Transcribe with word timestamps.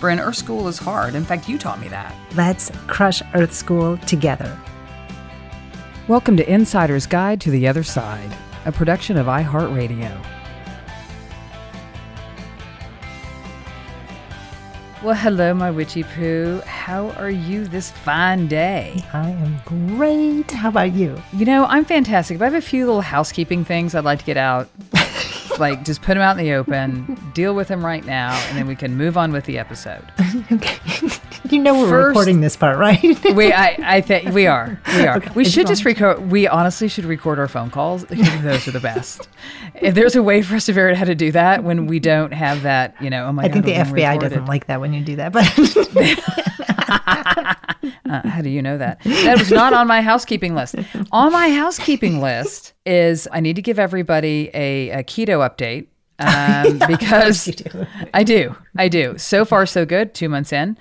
Bryn, 0.00 0.18
Earth 0.18 0.36
School 0.36 0.66
is 0.66 0.78
hard. 0.78 1.14
In 1.14 1.26
fact, 1.26 1.46
you 1.46 1.58
taught 1.58 1.78
me 1.78 1.88
that. 1.88 2.14
Let's 2.34 2.70
crush 2.86 3.20
Earth 3.34 3.52
School 3.52 3.98
together. 3.98 4.58
Welcome 6.08 6.38
to 6.38 6.50
Insider's 6.50 7.06
Guide 7.06 7.38
to 7.42 7.50
the 7.50 7.68
Other 7.68 7.82
Side, 7.82 8.34
a 8.64 8.72
production 8.72 9.18
of 9.18 9.26
iHeartRadio. 9.26 10.10
Well, 15.02 15.14
hello, 15.14 15.52
my 15.52 15.70
witchy 15.70 16.02
poo. 16.02 16.62
How 16.64 17.10
are 17.10 17.30
you 17.30 17.66
this 17.66 17.90
fine 17.90 18.48
day? 18.48 19.04
I 19.12 19.28
am 19.28 19.58
great. 19.66 20.50
How 20.50 20.70
about 20.70 20.94
you? 20.94 21.20
You 21.34 21.44
know, 21.44 21.66
I'm 21.66 21.84
fantastic. 21.84 22.38
But 22.38 22.46
I 22.46 22.48
have 22.52 22.54
a 22.54 22.66
few 22.66 22.86
little 22.86 23.02
housekeeping 23.02 23.66
things 23.66 23.94
I'd 23.94 24.04
like 24.04 24.20
to 24.20 24.24
get 24.24 24.38
out. 24.38 24.70
Like, 25.60 25.84
just 25.84 26.02
put 26.02 26.14
them 26.14 26.22
out 26.22 26.38
in 26.38 26.44
the 26.44 26.52
open, 26.54 27.16
deal 27.34 27.54
with 27.54 27.68
them 27.68 27.84
right 27.84 28.04
now, 28.04 28.32
and 28.48 28.58
then 28.58 28.66
we 28.66 28.74
can 28.74 28.96
move 28.96 29.16
on 29.16 29.32
with 29.32 29.44
the 29.44 29.58
episode. 29.58 30.04
okay. 30.52 30.78
You 31.52 31.60
know 31.60 31.74
we're 31.74 31.88
First- 31.88 32.08
recording 32.08 32.40
this 32.40 32.56
part, 32.56 32.78
right? 32.78 33.02
we, 33.34 33.52
I, 33.52 33.76
I 33.82 34.00
think 34.00 34.32
we 34.34 34.46
are. 34.46 34.80
We 34.96 35.06
are. 35.06 35.16
Okay. 35.18 35.30
We 35.34 35.44
should 35.44 35.66
just 35.66 35.84
record. 35.84 36.30
We 36.30 36.48
honestly 36.48 36.88
should 36.88 37.04
record 37.04 37.38
our 37.38 37.48
phone 37.48 37.70
calls 37.70 38.04
those 38.04 38.68
are 38.68 38.70
the 38.70 38.80
best. 38.80 39.28
if 39.74 39.94
there's 39.94 40.16
a 40.16 40.22
way 40.22 40.42
for 40.42 40.56
us 40.56 40.66
to 40.66 40.72
figure 40.72 40.90
out 40.90 40.96
how 40.96 41.04
to 41.04 41.14
do 41.14 41.32
that 41.32 41.64
when 41.64 41.86
we 41.86 42.00
don't 42.00 42.32
have 42.32 42.62
that, 42.62 42.94
you 43.00 43.10
know, 43.10 43.26
oh 43.26 43.32
my 43.32 43.44
I 43.44 43.48
god, 43.48 43.64
think 43.64 43.66
the 43.66 43.72
FBI 43.72 44.12
recorded. 44.12 44.20
doesn't 44.28 44.46
like 44.46 44.66
that 44.66 44.80
when 44.80 44.92
you 44.92 45.04
do 45.04 45.16
that, 45.16 45.32
but 45.32 45.46
Uh, 48.10 48.28
how 48.28 48.42
do 48.42 48.50
you 48.50 48.60
know 48.60 48.76
that? 48.76 49.00
That 49.04 49.38
was 49.38 49.50
not 49.52 49.72
on 49.72 49.86
my 49.86 50.02
housekeeping 50.02 50.54
list. 50.54 50.74
On 51.12 51.32
my 51.32 51.48
housekeeping 51.50 52.20
list 52.20 52.74
is 52.84 53.28
I 53.32 53.38
need 53.40 53.54
to 53.56 53.62
give 53.62 53.78
everybody 53.78 54.50
a, 54.52 54.90
a 54.90 55.04
keto 55.04 55.48
update 55.48 55.86
um, 56.20 56.78
because 56.88 57.44
do. 57.46 57.86
I 58.12 58.24
do. 58.24 58.56
I 58.76 58.88
do. 58.88 59.16
So 59.16 59.44
far, 59.44 59.64
so 59.64 59.86
good. 59.86 60.12
Two 60.12 60.28
months 60.28 60.52
in. 60.52 60.76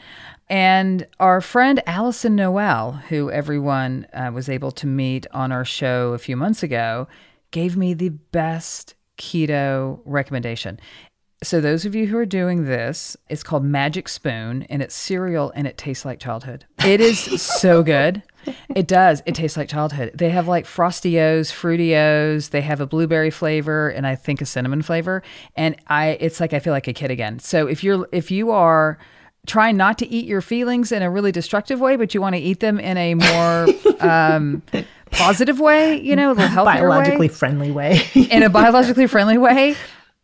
And 0.49 1.05
our 1.19 1.41
friend 1.41 1.81
Allison 1.85 2.35
Noel, 2.35 2.93
who 3.09 3.29
everyone 3.29 4.07
uh, 4.13 4.31
was 4.33 4.49
able 4.49 4.71
to 4.71 4.87
meet 4.87 5.27
on 5.31 5.51
our 5.51 5.65
show 5.65 6.13
a 6.13 6.17
few 6.17 6.35
months 6.35 6.63
ago, 6.63 7.07
gave 7.51 7.77
me 7.77 7.93
the 7.93 8.09
best 8.09 8.95
keto 9.17 9.99
recommendation. 10.05 10.79
So, 11.41 11.61
those 11.61 11.85
of 11.85 11.95
you 11.95 12.07
who 12.07 12.17
are 12.17 12.25
doing 12.25 12.65
this, 12.65 13.15
it's 13.29 13.43
called 13.43 13.63
Magic 13.63 14.09
Spoon 14.09 14.63
and 14.63 14.81
it's 14.81 14.93
cereal 14.93 15.53
and 15.55 15.67
it 15.67 15.77
tastes 15.77 16.03
like 16.03 16.19
childhood. 16.19 16.65
It 16.83 16.99
is 16.99 17.41
so 17.41 17.81
good. 17.81 18.23
It 18.75 18.87
does. 18.87 19.21
It 19.25 19.35
tastes 19.35 19.55
like 19.55 19.69
childhood. 19.69 20.11
They 20.15 20.31
have 20.31 20.49
like 20.49 20.65
Frostios, 20.65 21.49
Fruitios. 21.53 22.49
They 22.49 22.61
have 22.61 22.81
a 22.81 22.85
blueberry 22.85 23.29
flavor 23.29 23.87
and 23.89 24.05
I 24.05 24.15
think 24.15 24.41
a 24.41 24.45
cinnamon 24.45 24.81
flavor. 24.81 25.23
And 25.55 25.77
I, 25.87 26.17
it's 26.19 26.41
like 26.41 26.51
I 26.51 26.59
feel 26.59 26.73
like 26.73 26.89
a 26.89 26.93
kid 26.93 27.11
again. 27.11 27.39
So 27.39 27.67
if 27.67 27.85
you're, 27.85 28.07
if 28.11 28.31
you 28.31 28.51
are 28.51 28.97
trying 29.49 29.75
not 29.75 29.97
to 29.97 30.07
eat 30.07 30.25
your 30.25 30.41
feelings 30.41 30.91
in 30.91 31.01
a 31.01 31.09
really 31.09 31.31
destructive 31.31 31.81
way, 31.81 31.97
but 31.97 32.13
you 32.13 32.21
want 32.21 32.35
to 32.35 32.41
eat 32.41 32.61
them 32.61 32.79
in 32.79 32.97
a 32.97 33.15
more 33.15 33.67
um, 33.99 34.61
positive 35.11 35.59
way, 35.59 35.99
you 35.99 36.15
know, 36.15 36.31
a 36.31 36.33
little 36.33 36.47
healthier 36.47 36.87
biologically 36.87 37.27
way, 37.27 37.33
friendly 37.33 37.71
way. 37.71 38.01
in 38.13 38.43
a 38.43 38.49
biologically 38.49 39.07
friendly 39.07 39.37
way. 39.37 39.75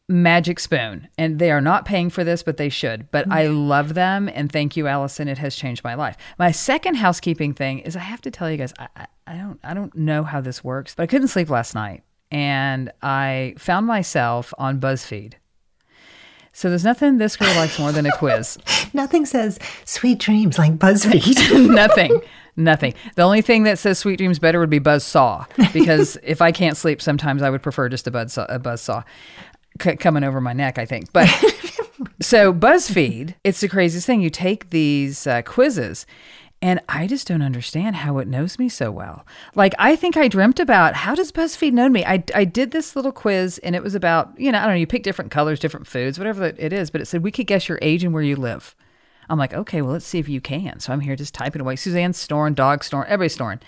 Magic 0.07 0.59
Spoon. 0.59 1.07
And 1.17 1.39
they 1.39 1.51
are 1.51 1.61
not 1.61 1.85
paying 1.85 2.09
for 2.09 2.23
this, 2.23 2.43
but 2.43 2.57
they 2.57 2.69
should. 2.69 3.09
But 3.09 3.29
I 3.31 3.47
love 3.47 3.95
them. 3.95 4.29
And 4.31 4.51
thank 4.51 4.77
you, 4.77 4.87
Allison. 4.87 5.27
It 5.27 5.39
has 5.39 5.55
changed 5.55 5.83
my 5.83 5.95
life. 5.95 6.15
My 6.37 6.51
second 6.51 6.95
housekeeping 6.95 7.53
thing 7.53 7.79
is 7.79 7.95
I 7.95 8.01
have 8.01 8.21
to 8.21 8.31
tell 8.31 8.49
you 8.49 8.57
guys, 8.57 8.73
I, 8.77 8.87
I, 8.95 9.07
I 9.27 9.35
don't 9.35 9.59
I 9.63 9.73
don't 9.73 9.95
know 9.95 10.23
how 10.23 10.41
this 10.41 10.63
works, 10.63 10.93
but 10.93 11.03
I 11.03 11.07
couldn't 11.07 11.29
sleep 11.29 11.49
last 11.49 11.73
night. 11.73 12.03
And 12.29 12.91
I 13.01 13.55
found 13.57 13.87
myself 13.87 14.53
on 14.57 14.79
BuzzFeed. 14.79 15.33
So 16.55 16.69
there's 16.69 16.85
nothing 16.85 17.17
this 17.17 17.35
girl 17.35 17.53
likes 17.55 17.77
more 17.77 17.91
than 17.91 18.05
a 18.05 18.11
quiz. 18.13 18.57
Nothing 18.93 19.25
says 19.25 19.59
sweet 19.83 20.19
dreams 20.19 20.57
like 20.57 20.77
BuzzFeed. 20.77 21.69
nothing. 21.75 22.21
Nothing. 22.55 22.93
The 23.15 23.23
only 23.23 23.41
thing 23.41 23.63
that 23.63 23.77
says 23.77 23.99
sweet 23.99 24.15
dreams 24.15 24.39
better 24.39 24.61
would 24.61 24.69
be 24.69 24.79
buzz 24.79 25.03
saw 25.03 25.45
because 25.73 26.17
if 26.23 26.41
I 26.41 26.53
can't 26.53 26.77
sleep, 26.77 27.01
sometimes 27.01 27.41
I 27.41 27.49
would 27.49 27.61
prefer 27.61 27.89
just 27.89 28.07
a 28.07 28.11
buzz 28.11 28.31
saw, 28.31 28.45
a 28.45 28.57
buzz 28.57 28.79
saw 28.79 29.03
c- 29.81 29.97
coming 29.97 30.23
over 30.23 30.39
my 30.39 30.53
neck. 30.53 30.77
I 30.77 30.85
think, 30.85 31.11
but 31.11 31.27
so 32.21 32.53
BuzzFeed, 32.53 33.35
it's 33.43 33.59
the 33.59 33.67
craziest 33.67 34.07
thing. 34.07 34.21
You 34.21 34.29
take 34.29 34.69
these 34.69 35.27
uh, 35.27 35.41
quizzes. 35.41 36.05
And 36.65 36.79
I 36.89 37.05
just 37.05 37.27
don't 37.27 37.43
understand 37.43 37.97
how 37.97 38.17
it 38.17 38.27
knows 38.27 38.57
me 38.57 38.69
so 38.69 38.89
well. 38.89 39.23
Like, 39.53 39.75
I 39.77 39.95
think 39.95 40.17
I 40.17 40.27
dreamt 40.27 40.59
about 40.59 40.95
how 40.95 41.13
does 41.13 41.31
BuzzFeed 41.31 41.73
know 41.73 41.89
me? 41.89 42.03
I, 42.03 42.23
I 42.33 42.43
did 42.43 42.71
this 42.71 42.95
little 42.95 43.11
quiz 43.11 43.59
and 43.59 43.75
it 43.75 43.83
was 43.83 43.93
about, 43.93 44.31
you 44.39 44.51
know, 44.51 44.57
I 44.57 44.61
don't 44.61 44.71
know, 44.71 44.79
you 44.79 44.87
pick 44.87 45.03
different 45.03 45.29
colors, 45.29 45.59
different 45.59 45.85
foods, 45.85 46.17
whatever 46.17 46.45
it 46.45 46.73
is, 46.73 46.89
but 46.89 47.01
it 47.01 47.05
said 47.05 47.21
we 47.21 47.29
could 47.29 47.45
guess 47.45 47.69
your 47.69 47.77
age 47.83 48.03
and 48.03 48.15
where 48.15 48.23
you 48.23 48.35
live. 48.35 48.75
I'm 49.29 49.37
like, 49.37 49.53
okay, 49.53 49.83
well, 49.83 49.91
let's 49.91 50.07
see 50.07 50.17
if 50.17 50.27
you 50.27 50.41
can. 50.41 50.79
So 50.79 50.91
I'm 50.91 51.01
here 51.01 51.15
just 51.15 51.35
typing 51.35 51.61
away. 51.61 51.75
Suzanne's 51.75 52.17
snoring, 52.17 52.55
dog 52.55 52.83
snoring, 52.83 53.11
everybody's 53.11 53.35
snoring. 53.35 53.59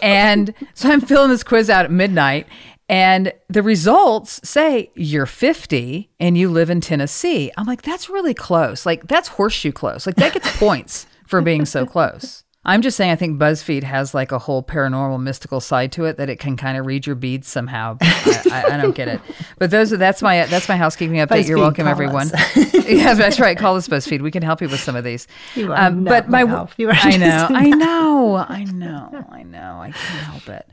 and 0.00 0.54
so 0.74 0.90
I'm 0.90 1.00
filling 1.00 1.30
this 1.30 1.42
quiz 1.42 1.68
out 1.68 1.84
at 1.84 1.90
midnight. 1.90 2.46
And 2.88 3.32
the 3.48 3.64
results 3.64 4.48
say 4.48 4.92
you're 4.94 5.26
50 5.26 6.08
and 6.20 6.38
you 6.38 6.52
live 6.52 6.70
in 6.70 6.80
Tennessee. 6.80 7.50
I'm 7.56 7.66
like, 7.66 7.82
that's 7.82 8.08
really 8.08 8.34
close. 8.34 8.86
Like, 8.86 9.08
that's 9.08 9.26
horseshoe 9.26 9.72
close. 9.72 10.06
Like, 10.06 10.14
that 10.16 10.34
gets 10.34 10.56
points 10.60 11.08
for 11.32 11.40
being 11.40 11.64
so 11.64 11.86
close. 11.86 12.44
I'm 12.62 12.82
just 12.82 12.96
saying, 12.96 13.10
I 13.10 13.16
think 13.16 13.40
BuzzFeed 13.40 13.84
has 13.84 14.14
like 14.14 14.30
a 14.32 14.38
whole 14.38 14.62
paranormal, 14.62 15.20
mystical 15.20 15.60
side 15.60 15.90
to 15.92 16.04
it 16.04 16.18
that 16.18 16.28
it 16.28 16.38
can 16.38 16.56
kind 16.58 16.76
of 16.76 16.84
read 16.86 17.06
your 17.06 17.16
beads 17.16 17.48
somehow. 17.48 17.96
I, 18.02 18.42
I, 18.52 18.74
I, 18.74 18.76
don't 18.76 18.94
get 18.94 19.08
it, 19.08 19.20
but 19.58 19.72
those 19.72 19.92
are 19.92 19.96
that's 19.96 20.22
my 20.22 20.46
that's 20.46 20.68
my 20.68 20.76
housekeeping 20.76 21.16
update. 21.16 21.28
BuzzFeed, 21.28 21.48
You're 21.48 21.58
welcome, 21.58 21.88
everyone. 21.88 22.30
yeah, 22.86 23.14
that's 23.14 23.40
right. 23.40 23.58
Call 23.58 23.74
us 23.76 23.88
BuzzFeed. 23.88 24.20
We 24.20 24.30
can 24.30 24.44
help 24.44 24.60
you 24.60 24.68
with 24.68 24.78
some 24.78 24.94
of 24.94 25.02
these. 25.02 25.26
You 25.56 25.72
are 25.72 25.86
um, 25.86 26.04
not 26.04 26.10
but 26.10 26.28
my, 26.28 26.44
my 26.44 26.50
help. 26.50 26.70
You 26.76 26.90
are 26.90 26.94
I 26.94 27.16
know, 27.16 27.48
I 27.50 27.70
know, 27.70 28.36
I 28.36 28.64
know, 28.64 29.26
I 29.30 29.42
know. 29.42 29.80
I 29.80 29.90
can't 29.90 30.24
help 30.26 30.48
it. 30.48 30.68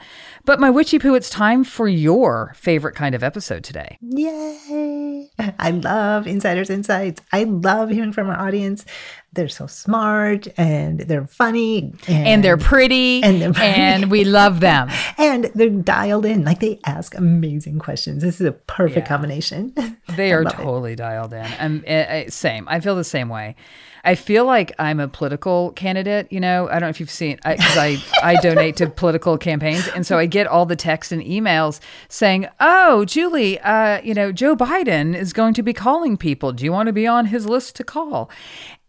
But 0.45 0.59
my 0.59 0.69
witchy 0.69 0.99
poo, 0.99 1.15
it's 1.15 1.29
time 1.29 1.63
for 1.63 1.87
your 1.87 2.53
favorite 2.55 2.95
kind 2.95 3.13
of 3.15 3.23
episode 3.23 3.63
today. 3.63 3.97
Yay! 4.01 5.29
I 5.37 5.71
love 5.71 6.27
Insiders 6.27 6.69
Insights. 6.69 7.21
I 7.31 7.43
love 7.43 7.89
hearing 7.89 8.13
from 8.13 8.29
our 8.29 8.39
audience. 8.39 8.85
They're 9.33 9.47
so 9.47 9.67
smart 9.67 10.47
and 10.57 11.01
they're 11.01 11.27
funny 11.27 11.93
and, 12.07 12.27
And 12.27 12.43
they're 12.43 12.57
pretty, 12.57 13.21
And 13.21 13.39
they're 13.39 13.53
pretty. 13.53 13.79
and 13.79 14.09
we 14.09 14.23
love 14.23 14.59
them. 14.59 14.89
and 15.19 15.45
they're 15.53 15.69
dialed 15.69 16.25
in. 16.25 16.43
Like 16.43 16.59
they 16.61 16.79
ask 16.85 17.13
amazing 17.15 17.77
questions. 17.77 18.23
This 18.23 18.41
is 18.41 18.47
a 18.47 18.51
perfect 18.53 19.05
Yeah. 19.07 19.15
combination. 19.15 19.73
They 20.15 20.33
are 20.33 20.43
love 20.43 20.53
it. 20.53 20.63
totally 20.63 20.95
dialed 20.95 21.33
in. 21.33 21.45
I'm 21.59 21.83
uh, 21.87 21.91
uh, 21.91 22.23
same. 22.29 22.67
I 22.67 22.79
feel 22.79 22.95
the 22.95 23.03
same 23.03 23.29
way. 23.29 23.55
I 24.03 24.15
feel 24.15 24.43
like 24.45 24.73
I'm 24.79 24.99
a 24.99 25.07
political 25.07 25.71
candidate. 25.73 26.31
You 26.31 26.39
know, 26.39 26.67
I 26.67 26.73
don't 26.73 26.81
know 26.83 26.87
if 26.89 26.99
you've 26.99 27.11
seen 27.11 27.35
because 27.45 27.77
I, 27.77 27.97
I 28.23 28.35
donate 28.37 28.77
to 28.77 28.89
political 28.89 29.37
campaigns, 29.37 29.87
and 29.89 30.07
so 30.07 30.17
I 30.17 30.25
get 30.25 30.47
all 30.47 30.65
the 30.65 30.75
texts 30.75 31.11
and 31.11 31.21
emails 31.21 31.79
saying, 32.07 32.47
"Oh, 32.59 33.05
Julie, 33.05 33.59
uh, 33.59 34.01
you 34.01 34.13
know, 34.15 34.31
Joe 34.31 34.55
Biden 34.55 35.15
is 35.15 35.31
going 35.31 35.53
to 35.53 35.61
be 35.61 35.73
calling 35.73 36.17
people. 36.17 36.53
Do 36.53 36.63
you 36.65 36.71
want 36.71 36.87
to 36.87 36.93
be 36.93 37.05
on 37.05 37.27
his 37.27 37.45
list 37.45 37.75
to 37.75 37.83
call?" 37.83 38.31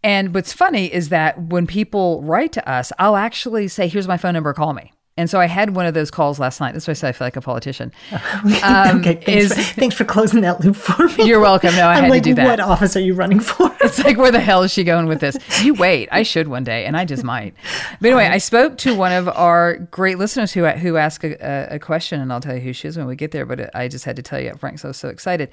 And 0.03 0.33
what's 0.33 0.53
funny 0.53 0.91
is 0.91 1.09
that 1.09 1.39
when 1.39 1.67
people 1.67 2.21
write 2.23 2.51
to 2.53 2.69
us, 2.69 2.91
I'll 2.97 3.15
actually 3.17 3.67
say, 3.67 3.87
"Here's 3.87 4.07
my 4.07 4.17
phone 4.17 4.33
number. 4.33 4.53
Call 4.53 4.73
me." 4.73 4.91
And 5.17 5.29
so 5.29 5.39
I 5.41 5.45
had 5.45 5.75
one 5.75 5.85
of 5.85 5.93
those 5.93 6.09
calls 6.09 6.39
last 6.39 6.61
night. 6.61 6.71
That's 6.71 6.87
why 6.87 6.91
I 6.91 6.93
say 6.93 7.09
I 7.09 7.11
feel 7.11 7.27
like 7.27 7.35
a 7.35 7.41
politician. 7.41 7.91
Um, 8.63 8.99
okay, 9.01 9.15
thanks, 9.15 9.27
is- 9.27 9.53
for, 9.53 9.79
thanks 9.79 9.95
for 9.95 10.05
closing 10.05 10.41
that 10.41 10.61
loop 10.63 10.75
for 10.75 11.07
me. 11.09 11.25
You're 11.27 11.39
welcome. 11.41 11.75
No, 11.75 11.87
I 11.87 11.95
I'm 11.95 12.05
had 12.05 12.13
to 12.13 12.19
do 12.21 12.33
that. 12.35 12.45
What 12.45 12.59
office 12.59 12.95
are 12.95 13.01
you 13.01 13.13
running 13.13 13.39
for? 13.39 13.69
It's 13.81 13.99
like, 14.03 14.17
where 14.17 14.31
the 14.31 14.39
hell 14.39 14.63
is 14.63 14.71
she 14.71 14.83
going 14.85 15.07
with 15.07 15.19
this? 15.19 15.37
You 15.63 15.73
wait. 15.73 16.07
I 16.11 16.23
should 16.23 16.47
one 16.47 16.63
day, 16.63 16.85
and 16.85 16.95
I 16.95 17.03
just 17.03 17.23
might. 17.23 17.53
But 17.99 18.07
anyway, 18.07 18.25
I 18.27 18.37
spoke 18.37 18.77
to 18.79 18.95
one 18.95 19.11
of 19.11 19.27
our 19.27 19.79
great 19.91 20.17
listeners 20.17 20.53
who 20.53 20.65
who 20.65 20.95
asked 20.97 21.23
a, 21.25 21.35
a, 21.73 21.75
a 21.75 21.79
question, 21.79 22.21
and 22.21 22.31
I'll 22.31 22.39
tell 22.39 22.55
you 22.55 22.61
who 22.61 22.73
she 22.73 22.87
is 22.87 22.97
when 22.97 23.05
we 23.07 23.15
get 23.17 23.31
there. 23.31 23.45
But 23.45 23.75
I 23.75 23.87
just 23.89 24.05
had 24.05 24.15
to 24.15 24.21
tell 24.21 24.39
you 24.39 24.49
up 24.51 24.59
front, 24.59 24.79
so 24.79 24.87
I 24.87 24.91
was 24.91 24.97
so 24.97 25.09
excited. 25.09 25.49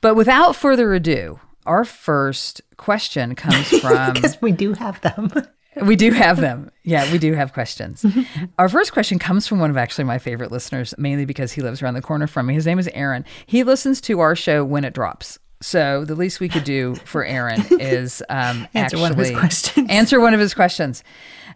But 0.00 0.14
without 0.14 0.56
further 0.56 0.94
ado, 0.94 1.38
our 1.66 1.84
first 1.84 2.60
question 2.76 3.34
comes 3.34 3.68
from. 3.80 4.14
Because 4.14 4.40
we 4.40 4.52
do 4.52 4.72
have 4.74 5.00
them. 5.00 5.30
We 5.86 5.96
do 5.96 6.10
have 6.10 6.38
them. 6.38 6.70
Yeah, 6.82 7.10
we 7.10 7.16
do 7.16 7.32
have 7.32 7.52
questions. 7.54 8.04
Our 8.58 8.68
first 8.68 8.92
question 8.92 9.18
comes 9.18 9.46
from 9.48 9.58
one 9.58 9.70
of 9.70 9.78
actually 9.78 10.04
my 10.04 10.18
favorite 10.18 10.52
listeners, 10.52 10.92
mainly 10.98 11.24
because 11.24 11.50
he 11.52 11.62
lives 11.62 11.80
around 11.80 11.94
the 11.94 12.02
corner 12.02 12.26
from 12.26 12.44
me. 12.44 12.52
His 12.52 12.66
name 12.66 12.78
is 12.78 12.88
Aaron. 12.92 13.24
He 13.46 13.64
listens 13.64 13.98
to 14.02 14.20
our 14.20 14.36
show 14.36 14.66
when 14.66 14.84
it 14.84 14.92
drops. 14.92 15.38
So 15.62 16.04
the 16.04 16.14
least 16.14 16.40
we 16.40 16.48
could 16.48 16.64
do 16.64 16.94
for 17.04 17.24
Aaron 17.24 17.64
is 17.70 18.22
um, 18.28 18.68
Answer 18.74 18.96
actually 18.96 19.00
one 19.02 19.12
of 19.12 19.18
his 19.18 19.30
questions. 19.30 19.90
Answer 19.90 20.20
one 20.20 20.34
of 20.34 20.40
his 20.40 20.54
questions. 20.54 21.02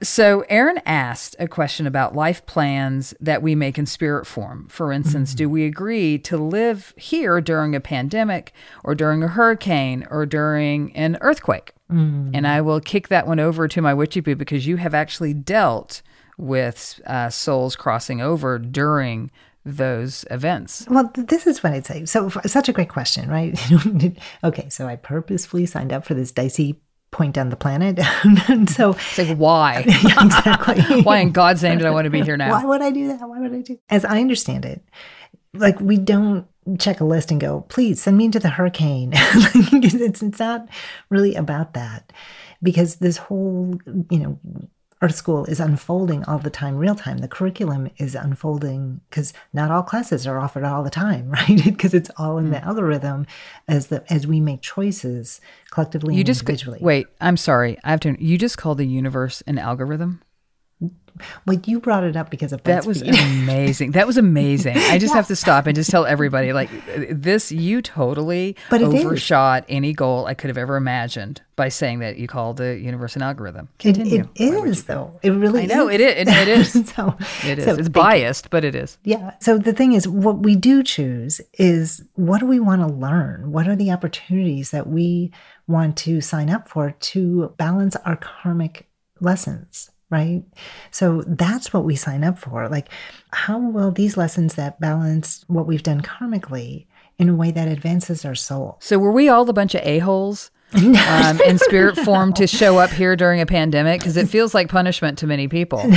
So 0.02 0.44
Aaron 0.48 0.80
asked 0.84 1.36
a 1.38 1.48
question 1.48 1.86
about 1.86 2.14
life 2.14 2.44
plans 2.46 3.14
that 3.20 3.42
we 3.42 3.54
make 3.54 3.78
in 3.78 3.86
spirit 3.86 4.26
form. 4.26 4.68
For 4.68 4.92
instance, 4.92 5.30
Mm-hmm. 5.30 5.36
do 5.38 5.48
we 5.48 5.64
agree 5.64 6.18
to 6.18 6.36
live 6.36 6.92
here 6.96 7.40
during 7.40 7.74
a 7.74 7.80
pandemic, 7.80 8.52
or 8.84 8.94
during 8.94 9.22
a 9.22 9.28
hurricane, 9.28 10.06
or 10.10 10.26
during 10.26 10.94
an 10.94 11.16
earthquake? 11.20 11.72
Mm. 11.90 12.30
And 12.34 12.46
I 12.46 12.60
will 12.60 12.80
kick 12.80 13.08
that 13.08 13.26
one 13.26 13.40
over 13.40 13.68
to 13.68 13.80
my 13.80 13.94
witchy 13.94 14.20
poo 14.20 14.34
because 14.34 14.66
you 14.66 14.76
have 14.76 14.92
actually 14.94 15.32
dealt 15.32 16.02
with 16.36 17.00
uh, 17.06 17.30
souls 17.30 17.76
crossing 17.76 18.20
over 18.20 18.58
during 18.58 19.30
those 19.66 20.24
events. 20.30 20.86
Well, 20.88 21.10
this 21.14 21.46
is 21.46 21.62
what 21.62 21.72
I'd 21.72 21.84
say. 21.84 22.04
So, 22.06 22.30
such 22.46 22.68
a 22.68 22.72
great 22.72 22.88
question, 22.88 23.28
right? 23.28 23.60
okay, 24.44 24.68
so 24.68 24.86
I 24.86 24.94
purposefully 24.96 25.66
signed 25.66 25.92
up 25.92 26.06
for 26.06 26.14
this 26.14 26.30
dicey 26.30 26.80
point 27.10 27.36
on 27.36 27.50
the 27.50 27.56
planet. 27.56 27.98
so, 28.70 28.90
It's 28.92 29.18
like, 29.18 29.36
why? 29.36 29.84
Yeah, 30.04 30.24
exactly. 30.24 31.02
why 31.02 31.18
in 31.18 31.32
God's 31.32 31.62
name 31.62 31.78
did 31.78 31.86
I 31.86 31.90
want 31.90 32.04
to 32.04 32.10
be 32.10 32.22
here 32.22 32.36
now? 32.36 32.50
Why 32.50 32.64
would 32.64 32.80
I 32.80 32.92
do 32.92 33.08
that? 33.08 33.28
Why 33.28 33.40
would 33.40 33.52
I 33.52 33.60
do? 33.60 33.78
As 33.90 34.04
I 34.04 34.20
understand 34.20 34.64
it, 34.64 34.82
like 35.52 35.80
we 35.80 35.96
don't 35.96 36.46
check 36.78 37.00
a 37.00 37.04
list 37.04 37.32
and 37.32 37.40
go, 37.40 37.62
please 37.62 38.00
send 38.00 38.16
me 38.16 38.26
into 38.26 38.38
the 38.38 38.50
hurricane. 38.50 39.10
it's, 39.14 40.22
it's 40.22 40.38
not 40.38 40.68
really 41.10 41.34
about 41.34 41.74
that 41.74 42.12
because 42.62 42.96
this 42.96 43.16
whole, 43.16 43.78
you 44.10 44.18
know, 44.18 44.38
Earth 45.02 45.14
School 45.14 45.44
is 45.44 45.60
unfolding 45.60 46.25
all 46.25 46.38
the 46.38 46.48
time, 46.48 46.76
real 46.76 46.94
time. 46.94 47.19
The 47.19 47.28
curriculum 47.28 47.90
is 47.98 48.14
unfolding 48.14 49.02
because 49.10 49.34
not 49.52 49.70
all 49.70 49.82
classes 49.82 50.26
are 50.26 50.38
offered 50.40 50.64
all 50.64 50.82
the 50.82 50.88
time, 50.90 51.31
right? 51.38 51.62
Because 51.62 51.93
it's 51.93 52.10
all 52.16 52.38
in 52.38 52.50
the 52.50 52.58
Hmm. 52.60 52.69
algorithm 52.69 53.26
as 53.69 53.88
the 53.88 54.10
as 54.10 54.26
we 54.26 54.40
make 54.40 54.62
choices 54.62 55.40
collectively 55.70 56.14
You 56.14 56.20
and 56.20 56.26
just 56.26 56.40
individually. 56.40 56.78
wait. 56.81 57.08
I'm 57.20 57.37
sorry. 57.37 57.78
I 57.84 57.90
have 57.90 58.00
to. 58.00 58.16
You 58.25 58.38
just 58.38 58.56
called 58.56 58.78
the 58.78 58.87
universe 58.87 59.43
an 59.46 59.58
algorithm. 59.58 60.22
Well, 61.46 61.58
you 61.64 61.80
brought 61.80 62.04
it 62.04 62.16
up 62.16 62.30
because 62.30 62.52
of 62.52 62.62
That 62.64 62.84
was 62.86 63.02
BuzzFeed. 63.02 63.42
amazing. 63.42 63.90
That 63.92 64.06
was 64.06 64.16
amazing. 64.16 64.76
I 64.76 64.98
just 64.98 65.14
have 65.14 65.26
to 65.28 65.36
stop 65.36 65.66
and 65.66 65.74
just 65.74 65.90
tell 65.90 66.06
everybody 66.06 66.52
like 66.52 66.70
this. 67.10 67.50
You 67.52 67.82
totally 67.82 68.56
But 68.70 68.82
it 68.82 68.92
is. 68.92 69.04
overshot 69.04 69.64
any 69.68 69.92
goal 69.92 70.26
I 70.26 70.34
could 70.34 70.48
have 70.48 70.58
ever 70.58 70.76
imagined 70.76 71.40
by 71.56 71.68
saying 71.70 72.00
that 72.00 72.18
you 72.18 72.28
called 72.28 72.58
the 72.58 72.78
universe 72.78 73.16
an 73.16 73.22
algorithm. 73.22 73.68
It, 73.80 73.94
Continue. 73.94 74.28
it 74.34 74.52
is 74.68 74.84
though. 74.84 75.18
It 75.22 75.30
really. 75.30 75.62
I 75.62 75.66
know, 75.66 75.88
is. 75.88 75.94
it 75.94 76.00
is- 76.00 76.28
it- 76.28 76.28
it 76.28 76.48
is. 76.48 76.72
so 76.94 77.16
It 77.46 77.58
is. 77.58 77.64
so 77.64 77.70
it's 77.70 77.76
thank 77.76 77.78
you. 77.78 77.88
biased, 77.90 78.50
but 78.50 78.64
it 78.64 78.74
is. 78.74 78.98
Yeah. 79.04 79.32
So 79.40 79.56
the 79.58 79.72
thing 79.72 79.92
is, 79.94 80.06
what 80.06 80.40
we 80.40 80.54
do 80.54 80.82
choose 80.82 81.40
is 81.54 82.02
what 82.14 82.40
do 82.40 82.46
we 82.46 82.60
want 82.60 82.82
to 82.82 82.88
learn? 82.88 83.52
What 83.52 83.68
are 83.68 83.76
the 83.76 83.90
opportunities 83.90 84.70
that 84.70 84.86
we 84.86 85.32
want 85.66 85.96
to 85.98 86.20
sign 86.20 86.50
up 86.50 86.68
for 86.68 86.90
to 86.90 87.54
balance 87.56 87.96
our 88.04 88.16
karmic 88.16 88.86
lessons? 89.20 89.90
Right. 90.08 90.44
So 90.92 91.24
that's 91.26 91.72
what 91.72 91.84
we 91.84 91.96
sign 91.96 92.22
up 92.22 92.38
for. 92.38 92.68
Like, 92.68 92.88
how 93.32 93.58
will 93.58 93.90
these 93.90 94.16
lessons 94.16 94.54
that 94.54 94.78
balance 94.78 95.44
what 95.48 95.66
we've 95.66 95.82
done 95.82 96.00
karmically 96.00 96.86
in 97.18 97.28
a 97.28 97.34
way 97.34 97.50
that 97.50 97.66
advances 97.66 98.24
our 98.24 98.36
soul? 98.36 98.76
So 98.80 98.98
were 98.98 99.10
we 99.10 99.28
all 99.28 99.48
a 99.48 99.52
bunch 99.52 99.74
of 99.74 99.82
a 99.82 99.98
holes? 99.98 100.50
um, 100.74 101.40
in 101.42 101.58
spirit 101.58 101.96
form 102.04 102.32
to 102.32 102.46
show 102.46 102.78
up 102.78 102.90
here 102.90 103.14
during 103.14 103.40
a 103.40 103.46
pandemic 103.46 104.00
because 104.00 104.16
it 104.16 104.28
feels 104.28 104.52
like 104.52 104.68
punishment 104.68 105.16
to 105.18 105.26
many 105.26 105.46
people. 105.46 105.80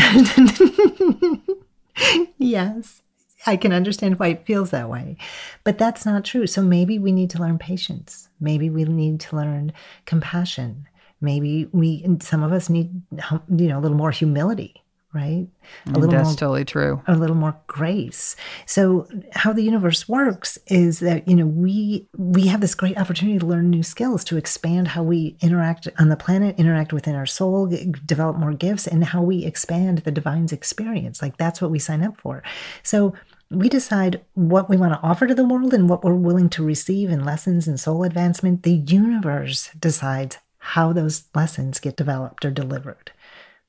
yes. 2.38 3.02
I 3.46 3.58
can 3.58 3.74
understand 3.74 4.20
why 4.20 4.28
it 4.28 4.46
feels 4.46 4.70
that 4.72 4.90
way. 4.90 5.18
But 5.64 5.78
that's 5.78 6.06
not 6.06 6.24
true. 6.24 6.46
So 6.46 6.62
maybe 6.62 7.00
we 7.00 7.12
need 7.12 7.30
to 7.32 7.40
learn 7.40 7.58
patience. 7.58 8.30
Maybe 8.40 8.70
we 8.70 8.84
need 8.84 9.20
to 9.22 9.36
learn 9.36 9.74
compassion. 10.06 10.88
Maybe 11.22 11.68
we, 11.72 12.06
some 12.22 12.44
of 12.44 12.52
us 12.52 12.70
need, 12.70 13.02
you 13.50 13.68
know, 13.68 13.80
a 13.80 13.82
little 13.82 13.98
more 13.98 14.12
humility, 14.12 14.84
right? 15.14 15.48
A 15.86 15.90
mm, 15.90 15.96
little 15.96 16.12
That's 16.12 16.30
more 16.30 16.36
totally 16.36 16.66
true. 16.66 17.02
a 17.08 17.16
little 17.16 17.36
more 17.36 17.60
grace. 17.68 18.36
So 18.66 19.08
how 19.34 19.52
the 19.54 19.64
universe 19.64 20.08
works 20.08 20.58
is 20.68 21.00
that 21.00 21.28
you 21.28 21.36
know 21.36 21.46
we 21.46 22.08
we 22.18 22.48
have 22.48 22.62
this 22.62 22.76
great 22.76 22.98
opportunity 22.98 23.40
to 23.40 23.46
learn 23.46 23.70
new 23.70 23.84
skills 23.84 24.24
to 24.26 24.38
expand 24.38 24.90
how 24.90 25.04
we 25.04 25.36
interact 25.42 25.88
on 25.98 26.10
the 26.10 26.16
planet, 26.18 26.60
interact 26.60 26.94
within 26.94 27.16
our 27.16 27.26
soul, 27.26 27.68
g- 27.68 27.92
develop 28.06 28.38
more 28.38 28.54
gifts 28.54 28.88
and 28.88 29.04
how 29.04 29.22
we 29.22 29.46
expand 29.46 30.00
the 30.00 30.12
divine's 30.12 30.52
experience. 30.52 31.22
Like 31.22 31.38
that's 31.38 31.62
what 31.62 31.72
we 31.72 31.80
sign 31.80 32.04
up 32.04 32.20
for. 32.20 32.44
So 32.84 33.14
we 33.52 33.68
decide 33.68 34.22
what 34.36 34.70
we 34.70 34.78
want 34.78 34.94
to 34.94 35.00
offer 35.02 35.26
to 35.26 35.34
the 35.34 35.44
world 35.48 35.74
and 35.74 35.90
what 35.90 36.04
we're 36.04 36.14
willing 36.14 36.50
to 36.50 36.64
receive 36.64 37.10
in 37.10 37.26
lessons 37.26 37.68
and 37.68 37.80
soul 37.80 38.04
advancement. 38.04 38.62
The 38.62 38.74
universe 38.74 39.72
decides 39.80 40.38
how 40.76 40.94
those 40.94 41.24
lessons 41.34 41.80
get 41.80 41.98
developed 41.98 42.46
or 42.46 42.52
delivered. 42.52 43.12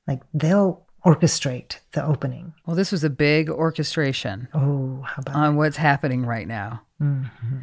Like 0.07 0.21
they'll 0.33 0.85
orchestrate 1.05 1.77
the 1.93 2.05
opening. 2.05 2.53
Well, 2.65 2.75
this 2.75 2.91
was 2.91 3.03
a 3.03 3.09
big 3.09 3.49
orchestration 3.49 4.47
Oh, 4.53 5.01
how 5.01 5.21
about 5.21 5.35
on 5.35 5.55
what's 5.55 5.77
happening 5.77 6.25
right 6.25 6.47
now. 6.47 6.83
Mm-hmm. 7.01 7.57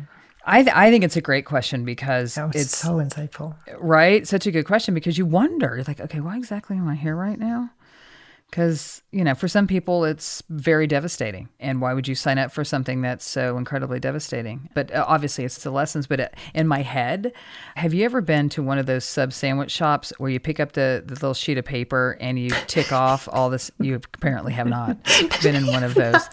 I, 0.45 0.62
th- 0.62 0.75
I 0.75 0.90
think 0.90 1.04
it's 1.04 1.16
a 1.16 1.21
great 1.21 1.45
question 1.45 1.85
because 1.85 2.35
that? 2.37 2.54
it's 2.57 2.76
so 2.76 2.95
insightful. 2.95 3.54
right 3.78 4.26
such 4.26 4.47
a 4.47 4.50
good 4.50 4.64
question 4.64 4.95
because 4.95 5.18
you 5.18 5.26
wonder 5.26 5.75
you're 5.76 5.85
like 5.85 6.00
okay 6.00 6.21
why 6.21 6.38
exactly 6.38 6.76
am 6.78 6.88
i 6.88 6.95
here 6.95 7.14
right 7.14 7.38
now 7.38 7.68
because 8.50 9.02
you 9.11 9.25
know 9.25 9.35
for 9.35 9.49
some 9.49 9.67
people 9.67 10.05
it's 10.05 10.43
very 10.49 10.87
devastating. 10.87 11.49
And 11.61 11.81
why 11.81 11.95
would 11.95 12.09
you 12.09 12.14
sign 12.14 12.38
up 12.38 12.50
for 12.52 12.64
something 12.64 13.02
that's 13.02 13.26
so 13.26 13.57
incredibly 13.59 14.00
devastating? 14.00 14.69
But 14.75 14.93
uh, 14.93 15.05
obviously 15.07 15.45
it's 15.45 15.62
the 15.62 15.71
lessons. 15.71 16.07
But 16.07 16.21
uh, 16.21 16.28
in 16.55 16.67
my 16.67 16.83
head 16.83 17.33
have 17.76 17.95
you 17.95 18.05
ever 18.05 18.21
been 18.21 18.49
to 18.50 18.62
one 18.62 18.78
of 18.78 18.87
those 18.87 19.05
sub 19.05 19.33
sandwich 19.33 19.71
shops 19.71 20.12
where 20.19 20.31
you 20.31 20.40
pick 20.40 20.61
up 20.61 20.73
the, 20.73 21.02
the 21.05 21.14
little 21.14 21.35
sheet 21.35 21.59
of 21.59 21.64
paper 21.64 22.17
and 22.21 22.38
you 22.38 22.50
tick 22.67 22.93
off 22.93 23.28
all 23.31 23.50
this? 23.50 23.71
You 23.81 23.97
apparently 23.97 24.52
have 24.52 24.67
not 24.67 24.97
been 25.43 25.55
in 25.55 25.67
one 25.67 25.85
of 25.85 25.95
those. 25.95 26.28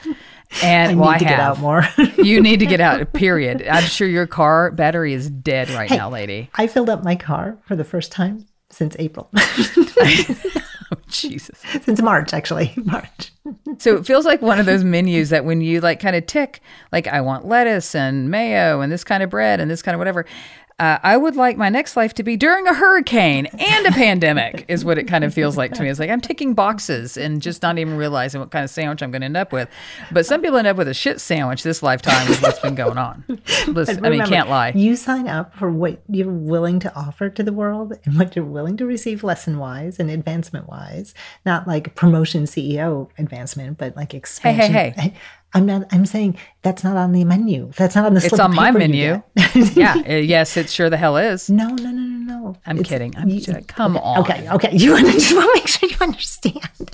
And 0.61 0.91
I 0.91 0.95
well, 0.95 1.11
need 1.11 1.19
to 1.19 1.25
get 1.25 1.39
have. 1.39 1.57
out 1.57 1.59
more. 1.59 1.87
you 2.23 2.39
need 2.41 2.59
to 2.59 2.65
get 2.65 2.79
out 2.79 3.13
period. 3.13 3.65
I'm 3.67 3.83
sure 3.83 4.07
your 4.07 4.27
car 4.27 4.71
battery 4.71 5.13
is 5.13 5.29
dead 5.29 5.69
right 5.71 5.89
now 5.89 6.09
lady. 6.09 6.49
I 6.55 6.67
filled 6.67 6.89
up 6.89 7.03
my 7.03 7.15
car 7.15 7.57
for 7.65 7.75
the 7.75 7.83
first 7.83 8.11
time 8.11 8.47
since 8.69 8.95
April. 8.99 9.31
Jesus. 11.09 11.59
Since 11.83 12.01
March, 12.01 12.33
actually. 12.33 12.73
March. 12.83 13.31
so 13.77 13.95
it 13.95 14.05
feels 14.05 14.25
like 14.25 14.41
one 14.41 14.59
of 14.59 14.65
those 14.65 14.83
menus 14.83 15.29
that 15.29 15.45
when 15.45 15.61
you 15.61 15.81
like 15.81 15.99
kind 15.99 16.15
of 16.15 16.25
tick, 16.25 16.61
like 16.91 17.07
I 17.07 17.21
want 17.21 17.45
lettuce 17.45 17.93
and 17.95 18.29
mayo 18.29 18.81
and 18.81 18.91
this 18.91 19.03
kind 19.03 19.21
of 19.21 19.29
bread 19.29 19.59
and 19.59 19.69
this 19.69 19.81
kind 19.81 19.95
of 19.95 19.99
whatever, 19.99 20.25
uh, 20.77 20.97
I 21.03 21.15
would 21.15 21.37
like 21.37 21.55
my 21.57 21.69
next 21.69 21.95
life 21.95 22.13
to 22.15 22.23
be 22.23 22.35
during 22.35 22.67
a 22.67 22.73
hurricane 22.73 23.45
and 23.45 23.87
a 23.87 23.91
pandemic, 23.91 24.65
is 24.67 24.83
what 24.83 24.97
it 24.97 25.05
kind 25.05 25.23
of 25.23 25.33
feels 25.33 25.55
like 25.55 25.71
to 25.73 25.81
me. 25.81 25.89
It's 25.89 25.99
like 25.99 26.09
I'm 26.09 26.19
ticking 26.19 26.53
boxes 26.53 27.15
and 27.15 27.41
just 27.41 27.61
not 27.61 27.77
even 27.77 27.95
realizing 27.95 28.41
what 28.41 28.51
kind 28.51 28.65
of 28.65 28.69
sandwich 28.69 29.01
I'm 29.01 29.09
going 29.09 29.21
to 29.21 29.25
end 29.25 29.37
up 29.37 29.53
with. 29.53 29.69
But 30.11 30.25
some 30.25 30.41
people 30.41 30.57
end 30.57 30.67
up 30.67 30.75
with 30.75 30.89
a 30.89 30.93
shit 30.93 31.21
sandwich 31.21 31.63
this 31.63 31.81
lifetime 31.81 32.27
with 32.27 32.41
what's 32.41 32.59
been 32.59 32.75
going 32.75 32.97
on. 32.97 33.23
Listen, 33.67 33.73
But 33.73 33.77
I 33.87 33.93
mean, 33.93 34.03
remember, 34.03 34.25
can't 34.25 34.49
lie. 34.49 34.73
You 34.75 34.97
sign 34.97 35.29
up 35.29 35.55
for 35.55 35.71
what 35.71 36.01
you're 36.09 36.29
willing 36.29 36.79
to 36.81 36.93
offer 36.93 37.29
to 37.29 37.41
the 37.43 37.53
world 37.53 37.93
and 38.03 38.19
what 38.19 38.35
you're 38.35 38.43
willing 38.43 38.75
to 38.77 38.85
receive 38.85 39.23
lesson 39.23 39.57
wise 39.57 39.97
and 39.97 40.09
advancement 40.09 40.67
wise, 40.67 41.13
not 41.45 41.67
like 41.67 41.95
promotion 41.95 42.43
CEO 42.43 43.09
advancement, 43.17 43.77
but 43.77 43.95
like 43.95 44.11
Hey, 44.11 44.17
expansion. 44.17 44.73
hey, 44.73 44.93
hey. 44.97 45.13
I'm 45.55 45.65
not. 45.65 45.87
I'm 45.91 46.05
saying 46.05 46.37
that's 46.61 46.83
not 46.83 46.97
on 46.97 47.13
the 47.13 47.23
menu. 47.23 47.71
That's 47.77 47.95
not 47.95 48.05
on 48.05 48.13
the. 48.13 48.23
It's 48.23 48.37
on 48.39 48.53
my 48.53 48.71
menu. 48.71 49.23
yeah. 49.73 49.95
Yes, 50.05 50.57
it 50.57 50.69
sure 50.69 50.89
the 50.89 50.97
hell 50.97 51.15
is. 51.17 51.49
No, 51.49 51.69
no, 51.69 51.75
no, 51.75 51.91
no, 51.91 52.17
no. 52.39 52.55
I'm 52.65 52.77
It's- 52.77 52.89
kidding. 52.89 53.15
I'm 53.17 53.29
you- 53.29 53.39
just, 53.39 53.67
come 53.67 53.95
okay, 53.97 54.05
on. 54.05 54.19
Okay, 54.19 54.49
okay. 54.49 54.75
You 54.75 54.91
want 54.93 55.07
to 55.07 55.13
just 55.13 55.33
want 55.33 55.47
to 55.47 55.59
make 55.59 55.67
sure 55.67 55.89
you 55.89 55.95
understand. 56.01 56.91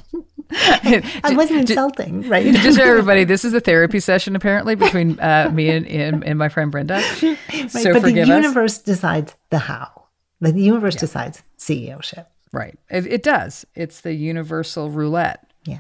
I 0.54 1.34
wasn't 1.36 1.70
insulting, 1.70 2.28
right? 2.30 2.46
Just 2.54 2.78
so 2.78 2.84
everybody, 2.84 3.24
this 3.24 3.44
is 3.46 3.54
a 3.54 3.60
therapy 3.62 4.00
session 4.00 4.36
apparently 4.36 4.76
between 4.76 5.20
uh, 5.20 5.50
me 5.52 5.70
and, 5.70 5.88
and, 5.88 6.24
and 6.24 6.38
my 6.38 6.50
friend 6.50 6.72
Brenda. 6.72 6.96
Right, 7.22 7.72
so 7.72 7.94
but 7.94 8.02
the 8.02 8.10
forgive 8.10 8.30
us. 8.30 8.44
universe 8.44 8.78
decides 8.80 9.36
the 9.50 9.60
how. 9.60 10.06
Like 10.42 10.54
the 10.56 10.62
universe 10.62 10.96
decides 10.96 11.42
CEOship. 11.58 12.26
Right. 12.52 12.78
It, 12.90 13.08
it 13.08 13.24
does. 13.24 13.66
It's 13.76 14.02
the 14.02 14.14
universal 14.14 14.90
roulette. 14.90 15.48
Yeah. 15.66 15.80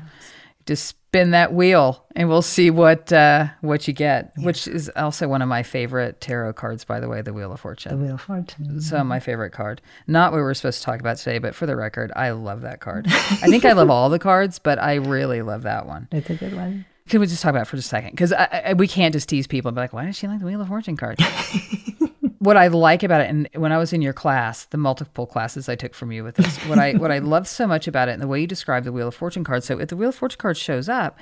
Just 0.71 0.85
spin 0.85 1.31
that 1.31 1.51
wheel 1.51 2.05
and 2.15 2.29
we'll 2.29 2.41
see 2.41 2.71
what 2.71 3.11
uh, 3.11 3.47
what 3.59 3.89
you 3.89 3.93
get, 3.93 4.31
which 4.37 4.69
is 4.69 4.89
also 4.95 5.27
one 5.27 5.41
of 5.41 5.49
my 5.49 5.63
favorite 5.63 6.21
tarot 6.21 6.53
cards, 6.53 6.85
by 6.85 7.01
the 7.01 7.09
way, 7.09 7.21
the 7.21 7.33
Wheel 7.33 7.51
of 7.51 7.59
Fortune. 7.59 7.99
The 7.99 8.05
Wheel 8.05 8.13
of 8.15 8.21
Fortune. 8.21 8.79
So 8.79 9.03
my 9.03 9.19
favorite 9.19 9.51
card. 9.51 9.81
Not 10.07 10.31
what 10.31 10.37
we're 10.37 10.53
supposed 10.53 10.79
to 10.79 10.85
talk 10.85 11.01
about 11.01 11.17
today, 11.17 11.39
but 11.39 11.55
for 11.55 11.65
the 11.65 11.75
record, 11.75 12.13
I 12.15 12.31
love 12.31 12.61
that 12.61 12.79
card. 12.79 13.07
I 13.09 13.47
think 13.49 13.65
I 13.65 13.73
love 13.73 13.89
all 13.89 14.07
the 14.07 14.17
cards, 14.17 14.59
but 14.59 14.79
I 14.79 14.93
really 14.93 15.41
love 15.41 15.63
that 15.63 15.87
one. 15.87 16.07
It's 16.13 16.29
a 16.29 16.35
good 16.35 16.55
one. 16.55 16.85
Can 17.09 17.19
we 17.19 17.27
just 17.27 17.41
talk 17.41 17.49
about 17.49 17.63
it 17.63 17.67
for 17.67 17.75
just 17.75 17.87
a 17.87 17.89
second? 17.89 18.11
Because 18.11 18.33
we 18.77 18.87
can't 18.87 19.11
just 19.11 19.27
tease 19.27 19.47
people 19.47 19.67
and 19.67 19.75
be 19.75 19.81
like, 19.81 19.91
why 19.91 20.05
does 20.05 20.15
she 20.15 20.29
like 20.29 20.39
the 20.39 20.45
Wheel 20.45 20.61
of 20.61 20.69
Fortune 20.69 20.95
card? 20.95 21.19
what 22.41 22.57
I 22.57 22.67
like 22.67 23.03
about 23.03 23.21
it, 23.21 23.29
and 23.29 23.47
when 23.55 23.71
I 23.71 23.77
was 23.77 23.93
in 23.93 24.01
your 24.01 24.13
class, 24.13 24.65
the 24.65 24.77
multiple 24.77 25.25
classes 25.27 25.69
I 25.69 25.75
took 25.75 25.93
from 25.93 26.11
you 26.11 26.23
with 26.23 26.35
this, 26.35 26.57
what 26.65 26.79
I 26.79 26.93
what 27.03 27.11
I 27.11 27.19
love 27.19 27.47
so 27.47 27.67
much 27.67 27.87
about 27.87 28.09
it, 28.09 28.13
and 28.13 28.21
the 28.21 28.27
way 28.27 28.41
you 28.41 28.47
describe 28.47 28.83
the 28.83 28.91
Wheel 28.91 29.07
of 29.07 29.15
Fortune 29.15 29.43
card. 29.43 29.63
So 29.63 29.79
if 29.79 29.89
the 29.89 29.95
Wheel 29.95 30.09
of 30.09 30.15
Fortune 30.15 30.39
card 30.39 30.57
shows 30.57 30.89
up, 30.89 31.17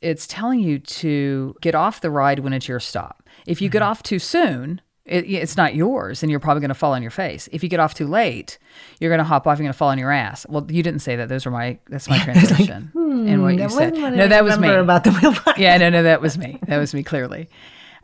it's 0.00 0.26
telling 0.26 0.60
you 0.60 0.78
to 0.78 1.54
get 1.60 1.74
off 1.74 2.00
the 2.00 2.10
ride 2.10 2.38
when 2.38 2.52
it's 2.52 2.68
your 2.68 2.80
stop. 2.80 3.28
If 3.46 3.60
you 3.60 3.68
get 3.68 3.82
off 3.82 4.02
too 4.02 4.18
soon, 4.20 4.80
it, 5.04 5.24
it's 5.28 5.56
not 5.56 5.74
yours, 5.74 6.22
and 6.22 6.30
you're 6.30 6.38
probably 6.40 6.60
going 6.60 6.68
to 6.68 6.74
fall 6.74 6.92
on 6.92 7.02
your 7.02 7.10
face. 7.10 7.48
If 7.52 7.62
you 7.64 7.68
get 7.68 7.80
off 7.80 7.94
too 7.94 8.06
late, 8.06 8.58
you're 9.00 9.10
going 9.10 9.18
to 9.18 9.24
hop 9.24 9.46
off. 9.48 9.58
You're 9.58 9.64
going 9.64 9.72
to 9.72 9.78
fall 9.78 9.88
on 9.88 9.98
your 9.98 10.12
ass. 10.12 10.46
Well, 10.48 10.64
you 10.70 10.82
didn't 10.84 11.00
say 11.00 11.16
that. 11.16 11.28
Those 11.28 11.46
are 11.46 11.50
my. 11.50 11.78
That's 11.88 12.08
my 12.08 12.18
translation. 12.24 12.92
and 12.94 13.42
what 13.42 13.54
you 13.56 13.62
Hmm, 13.64 13.68
said. 13.70 13.92
wasn't 13.92 13.96
what 14.02 14.12
I 14.12 14.16
No, 14.16 14.28
that 14.28 14.44
was 14.44 14.58
me. 14.58 14.68
about 14.68 15.02
the 15.02 15.10
Wheel. 15.12 15.34
Yeah, 15.56 15.76
no, 15.78 15.90
no, 15.90 16.04
that 16.04 16.20
was 16.20 16.38
me. 16.38 16.58
That 16.68 16.78
was 16.78 16.94
me 16.94 17.02
clearly. 17.02 17.48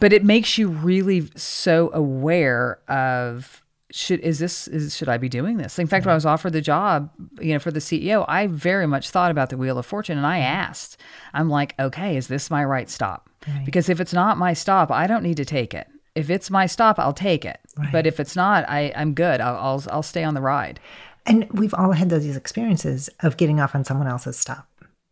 But 0.00 0.12
it 0.12 0.24
makes 0.24 0.58
you 0.58 0.68
really 0.68 1.28
so 1.36 1.90
aware 1.92 2.78
of 2.88 3.62
should 3.92 4.20
is 4.20 4.38
this 4.38 4.68
is 4.68 4.96
should 4.96 5.08
I 5.08 5.16
be 5.16 5.28
doing 5.28 5.56
this? 5.56 5.78
In 5.78 5.86
fact, 5.86 6.04
when 6.04 6.12
I 6.12 6.16
was 6.16 6.26
offered 6.26 6.52
the 6.52 6.60
job, 6.60 7.10
you 7.40 7.52
know, 7.52 7.58
for 7.58 7.70
the 7.70 7.80
CEO, 7.80 8.24
I 8.28 8.46
very 8.46 8.86
much 8.86 9.10
thought 9.10 9.30
about 9.30 9.50
the 9.50 9.56
Wheel 9.56 9.78
of 9.78 9.86
Fortune 9.86 10.18
and 10.18 10.26
I 10.26 10.38
asked, 10.38 11.00
I'm 11.32 11.48
like, 11.48 11.74
okay, 11.78 12.16
is 12.16 12.28
this 12.28 12.50
my 12.50 12.64
right 12.64 12.90
stop? 12.90 13.30
Because 13.64 13.88
if 13.88 14.00
it's 14.00 14.12
not 14.12 14.38
my 14.38 14.52
stop, 14.52 14.90
I 14.90 15.06
don't 15.06 15.22
need 15.22 15.36
to 15.36 15.44
take 15.44 15.72
it. 15.72 15.86
If 16.16 16.30
it's 16.30 16.50
my 16.50 16.66
stop, 16.66 16.98
I'll 16.98 17.12
take 17.12 17.44
it. 17.44 17.60
But 17.92 18.06
if 18.06 18.18
it's 18.18 18.34
not, 18.34 18.68
I, 18.68 18.92
I'm 18.96 19.14
good. 19.14 19.40
I'll, 19.40 19.56
I'll 19.56 19.84
I'll 19.90 20.02
stay 20.02 20.24
on 20.24 20.34
the 20.34 20.40
ride. 20.40 20.80
And 21.26 21.50
we've 21.52 21.74
all 21.74 21.92
had 21.92 22.10
those 22.10 22.24
experiences 22.36 23.08
of 23.20 23.36
getting 23.36 23.60
off 23.60 23.74
on 23.74 23.84
someone 23.84 24.06
else's 24.06 24.38
stop, 24.38 24.68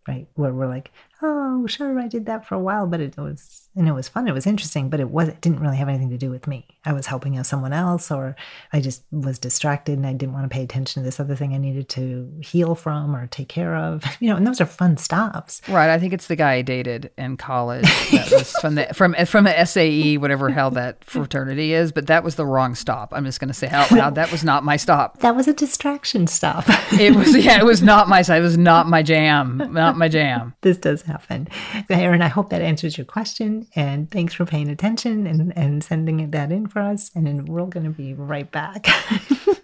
right? 0.08 0.26
Where 0.34 0.52
we're 0.52 0.68
like, 0.68 0.90
oh, 1.22 1.66
sure, 1.66 1.98
I 1.98 2.08
did 2.08 2.26
that 2.26 2.46
for 2.46 2.54
a 2.54 2.60
while, 2.60 2.86
but 2.86 3.00
it 3.00 3.16
was, 3.16 3.68
and 3.76 3.88
it 3.88 3.92
was 3.92 4.08
fun. 4.08 4.28
It 4.28 4.32
was 4.32 4.46
interesting, 4.46 4.90
but 4.90 5.00
it 5.00 5.10
was, 5.10 5.28
it 5.28 5.40
didn't 5.40 5.60
really 5.60 5.76
have 5.76 5.88
anything 5.88 6.10
to 6.10 6.18
do 6.18 6.30
with 6.30 6.46
me. 6.46 6.66
I 6.84 6.92
was 6.92 7.06
helping 7.06 7.36
out 7.36 7.46
someone 7.46 7.72
else, 7.72 8.10
or 8.10 8.36
I 8.72 8.80
just 8.80 9.04
was 9.10 9.38
distracted 9.38 9.96
and 9.96 10.06
I 10.06 10.12
didn't 10.12 10.34
want 10.34 10.44
to 10.44 10.54
pay 10.54 10.62
attention 10.62 11.02
to 11.02 11.04
this 11.04 11.18
other 11.20 11.34
thing 11.36 11.54
I 11.54 11.58
needed 11.58 11.88
to 11.90 12.30
heal 12.42 12.74
from 12.74 13.14
or 13.16 13.26
take 13.26 13.48
care 13.48 13.76
of, 13.76 14.04
you 14.20 14.28
know, 14.28 14.36
and 14.36 14.46
those 14.46 14.60
are 14.60 14.66
fun 14.66 14.96
stops. 14.96 15.62
Right. 15.68 15.90
I 15.90 15.98
think 15.98 16.12
it's 16.12 16.26
the 16.26 16.36
guy 16.36 16.54
I 16.54 16.62
dated 16.62 17.10
in 17.16 17.36
college. 17.36 17.84
That 18.10 18.30
was 18.30 18.52
from 18.60 18.74
the 18.74 18.86
from 18.94 19.14
from 19.26 19.44
the 19.44 19.64
SAE, 19.64 20.18
whatever 20.18 20.50
hell 20.50 20.70
that 20.72 21.04
fraternity 21.04 21.72
is. 21.72 21.92
But 21.92 22.06
that 22.08 22.22
was 22.24 22.34
the 22.34 22.46
wrong 22.46 22.74
stop. 22.74 23.12
I'm 23.14 23.24
just 23.24 23.40
going 23.40 23.48
to 23.48 23.54
say 23.54 23.68
out 23.68 23.90
loud 23.90 24.14
that 24.16 24.30
was 24.30 24.44
not 24.44 24.64
my 24.64 24.76
stop. 24.76 25.18
That 25.24 25.36
was 25.36 25.48
a 25.48 25.54
distraction 25.54 26.26
stop. 26.26 26.64
It 26.92 27.14
was 27.16 27.34
yeah. 27.44 27.58
It 27.58 27.64
was 27.64 27.82
not 27.82 28.08
my 28.08 28.20
side. 28.20 28.38
It 28.38 28.44
was 28.44 28.58
not 28.58 28.86
my 28.86 29.02
jam. 29.02 29.56
Not 29.72 29.96
my 29.96 30.08
jam. 30.08 30.54
this 30.60 30.76
does 30.76 31.03
happen. 31.04 31.48
Aaron, 31.90 32.22
I 32.22 32.28
hope 32.28 32.50
that 32.50 32.62
answers 32.62 32.96
your 32.98 33.04
question. 33.04 33.66
And 33.74 34.10
thanks 34.10 34.34
for 34.34 34.44
paying 34.44 34.68
attention 34.68 35.26
and, 35.26 35.56
and 35.56 35.82
sending 35.82 36.30
that 36.30 36.52
in 36.52 36.66
for 36.66 36.80
us. 36.80 37.10
And 37.14 37.48
we're 37.48 37.66
going 37.66 37.84
to 37.84 37.90
be 37.90 38.14
right 38.14 38.50
back. 38.50 38.86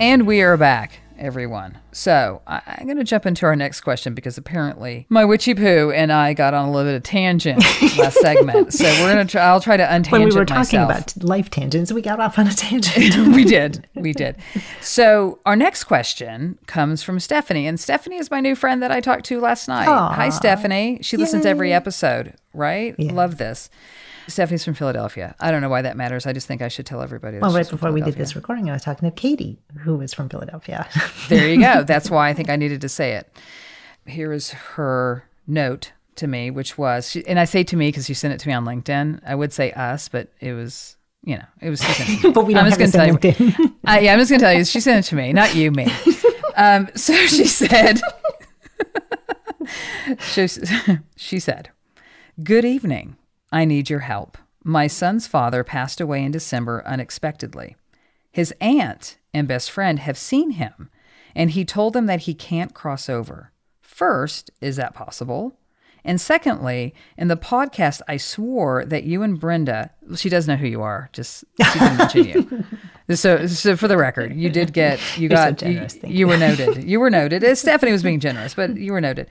And 0.00 0.26
we 0.26 0.40
are 0.40 0.56
back, 0.56 1.00
everyone. 1.18 1.76
So 1.92 2.40
I- 2.46 2.62
I'm 2.66 2.86
going 2.86 2.96
to 2.96 3.04
jump 3.04 3.26
into 3.26 3.44
our 3.44 3.54
next 3.54 3.82
question 3.82 4.14
because 4.14 4.38
apparently 4.38 5.04
my 5.10 5.26
witchy 5.26 5.54
poo 5.54 5.90
and 5.90 6.10
I 6.10 6.32
got 6.32 6.54
on 6.54 6.68
a 6.68 6.72
little 6.72 6.90
bit 6.90 6.96
of 6.96 7.02
tangent 7.02 7.58
last 7.98 8.14
segment. 8.22 8.72
So 8.72 8.84
we're 8.84 9.12
going 9.12 9.26
to 9.26 9.30
try, 9.30 9.42
I'll 9.42 9.60
try 9.60 9.76
to 9.76 9.84
untangent 9.84 10.12
When 10.12 10.28
we 10.30 10.34
were 10.34 10.46
talking 10.46 10.80
myself. 10.80 10.90
about 11.14 11.22
life 11.22 11.50
tangents, 11.50 11.92
we 11.92 12.00
got 12.00 12.18
off 12.18 12.38
on 12.38 12.46
a 12.46 12.54
tangent. 12.54 13.14
we 13.36 13.44
did. 13.44 13.86
We 13.94 14.14
did. 14.14 14.36
So 14.80 15.38
our 15.44 15.56
next 15.56 15.84
question 15.84 16.56
comes 16.66 17.02
from 17.02 17.20
Stephanie. 17.20 17.66
And 17.66 17.78
Stephanie 17.78 18.16
is 18.16 18.30
my 18.30 18.40
new 18.40 18.54
friend 18.54 18.82
that 18.82 18.90
I 18.90 19.00
talked 19.02 19.26
to 19.26 19.38
last 19.38 19.68
night. 19.68 19.86
Aw. 19.86 20.12
Hi, 20.14 20.30
Stephanie. 20.30 21.00
She 21.02 21.18
listens 21.18 21.42
to 21.42 21.48
every 21.50 21.74
episode, 21.74 22.34
right? 22.54 22.98
Love 22.98 23.36
this. 23.36 23.68
Stephanie's 24.30 24.64
from 24.64 24.74
Philadelphia. 24.74 25.34
I 25.40 25.50
don't 25.50 25.60
know 25.60 25.68
why 25.68 25.82
that 25.82 25.96
matters. 25.96 26.26
I 26.26 26.32
just 26.32 26.46
think 26.46 26.62
I 26.62 26.68
should 26.68 26.86
tell 26.86 27.02
everybody. 27.02 27.38
Well, 27.38 27.52
right 27.52 27.68
before 27.68 27.92
we 27.92 28.00
did 28.00 28.14
this 28.14 28.34
recording, 28.36 28.70
I 28.70 28.72
was 28.72 28.82
talking 28.82 29.08
to 29.10 29.14
Katie, 29.14 29.58
who 29.80 29.96
was 29.96 30.14
from 30.14 30.28
Philadelphia. 30.28 30.88
There 31.28 31.48
you 31.48 31.60
go. 31.60 31.84
That's 31.84 32.10
why 32.10 32.28
I 32.28 32.34
think 32.34 32.50
I 32.50 32.56
needed 32.56 32.80
to 32.80 32.88
say 32.88 33.12
it. 33.12 33.30
Here 34.06 34.32
is 34.32 34.50
her 34.50 35.24
note 35.46 35.92
to 36.16 36.26
me, 36.26 36.50
which 36.50 36.76
was, 36.76 37.16
and 37.26 37.38
I 37.38 37.44
say 37.44 37.62
to 37.64 37.76
me 37.76 37.88
because 37.88 38.06
she 38.06 38.14
sent 38.14 38.34
it 38.34 38.40
to 38.40 38.48
me 38.48 38.54
on 38.54 38.64
LinkedIn. 38.64 39.20
I 39.26 39.34
would 39.34 39.52
say 39.52 39.70
us, 39.72 40.08
but 40.08 40.28
it 40.40 40.52
was, 40.54 40.96
you 41.22 41.36
know, 41.36 41.44
it 41.60 41.70
was. 41.70 41.82
she 41.82 41.92
sent 41.92 42.10
it 42.10 42.20
to 42.22 42.26
me. 42.28 42.32
But 42.32 42.46
we 42.46 42.54
don't 42.54 42.64
I'm 42.64 42.70
just 42.70 42.80
have 42.80 42.92
gonna 42.92 43.18
tell 43.18 43.46
you. 43.46 43.54
Uh, 43.86 43.98
yeah, 44.02 44.12
I'm 44.12 44.18
just 44.18 44.30
gonna 44.30 44.40
tell 44.40 44.52
you. 44.54 44.64
She 44.64 44.80
sent 44.80 45.04
it 45.04 45.08
to 45.10 45.14
me, 45.16 45.32
not 45.32 45.54
you, 45.54 45.70
me. 45.70 45.86
Um, 46.56 46.88
so 46.94 47.14
she 47.26 47.46
said. 47.46 48.00
she, 50.20 50.48
she 51.16 51.38
said, 51.38 51.70
"Good 52.42 52.64
evening. 52.64 53.16
I 53.52 53.64
need 53.64 53.90
your 53.90 54.00
help. 54.00 54.38
My 54.62 54.86
son's 54.86 55.26
father 55.26 55.64
passed 55.64 56.00
away 56.00 56.22
in 56.22 56.32
December 56.32 56.82
unexpectedly. 56.86 57.76
His 58.30 58.54
aunt 58.60 59.16
and 59.34 59.48
best 59.48 59.70
friend 59.70 59.98
have 59.98 60.18
seen 60.18 60.50
him, 60.52 60.90
and 61.34 61.50
he 61.50 61.64
told 61.64 61.94
them 61.94 62.06
that 62.06 62.20
he 62.20 62.34
can't 62.34 62.74
cross 62.74 63.08
over. 63.08 63.52
First, 63.80 64.50
is 64.60 64.76
that 64.76 64.94
possible? 64.94 65.56
And 66.04 66.20
secondly, 66.20 66.94
in 67.16 67.28
the 67.28 67.36
podcast, 67.36 68.00
I 68.08 68.16
swore 68.16 68.84
that 68.86 69.04
you 69.04 69.22
and 69.22 69.38
Brenda, 69.38 69.90
she 70.16 70.28
does 70.28 70.48
know 70.48 70.56
who 70.56 70.66
you 70.66 70.82
are, 70.82 71.10
just 71.12 71.44
she 71.58 71.78
didn't 71.78 71.98
mention 71.98 72.24
you. 72.24 72.64
So, 73.16 73.48
so 73.48 73.74
for 73.76 73.88
the 73.88 73.96
record, 73.96 74.36
you 74.36 74.50
did 74.50 74.72
get, 74.72 75.00
you 75.16 75.22
You're 75.22 75.36
so 75.36 75.50
got, 75.50 75.58
generous, 75.58 75.96
you, 76.04 76.10
you 76.10 76.28
were 76.28 76.36
noted. 76.36 76.84
You 76.84 77.00
were 77.00 77.10
noted. 77.10 77.42
Uh, 77.42 77.56
Stephanie 77.56 77.90
was 77.90 78.04
being 78.04 78.20
generous, 78.20 78.54
but 78.54 78.76
you 78.76 78.92
were 78.92 79.00
noted. 79.00 79.28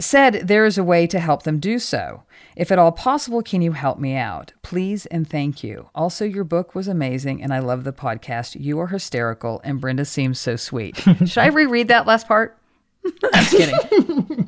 Said 0.00 0.46
there 0.46 0.64
is 0.64 0.78
a 0.78 0.84
way 0.84 1.06
to 1.08 1.18
help 1.18 1.42
them 1.42 1.58
do 1.58 1.78
so. 1.78 2.22
If 2.54 2.70
at 2.70 2.78
all 2.78 2.92
possible, 2.92 3.42
can 3.42 3.62
you 3.62 3.72
help 3.72 3.98
me 3.98 4.14
out? 4.14 4.52
Please 4.62 5.06
and 5.06 5.28
thank 5.28 5.64
you. 5.64 5.90
Also, 5.94 6.24
your 6.24 6.44
book 6.44 6.74
was 6.74 6.88
amazing 6.88 7.42
and 7.42 7.52
I 7.52 7.58
love 7.58 7.84
the 7.84 7.92
podcast. 7.92 8.60
You 8.60 8.78
are 8.80 8.88
hysterical 8.88 9.60
and 9.64 9.80
Brenda 9.80 10.04
seems 10.04 10.38
so 10.38 10.56
sweet. 10.56 10.96
Should 11.26 11.38
I 11.38 11.46
reread 11.46 11.88
that 11.88 12.06
last 12.06 12.28
part? 12.28 12.56
I'm 13.04 13.12
just 13.44 13.50
kidding. 13.56 14.44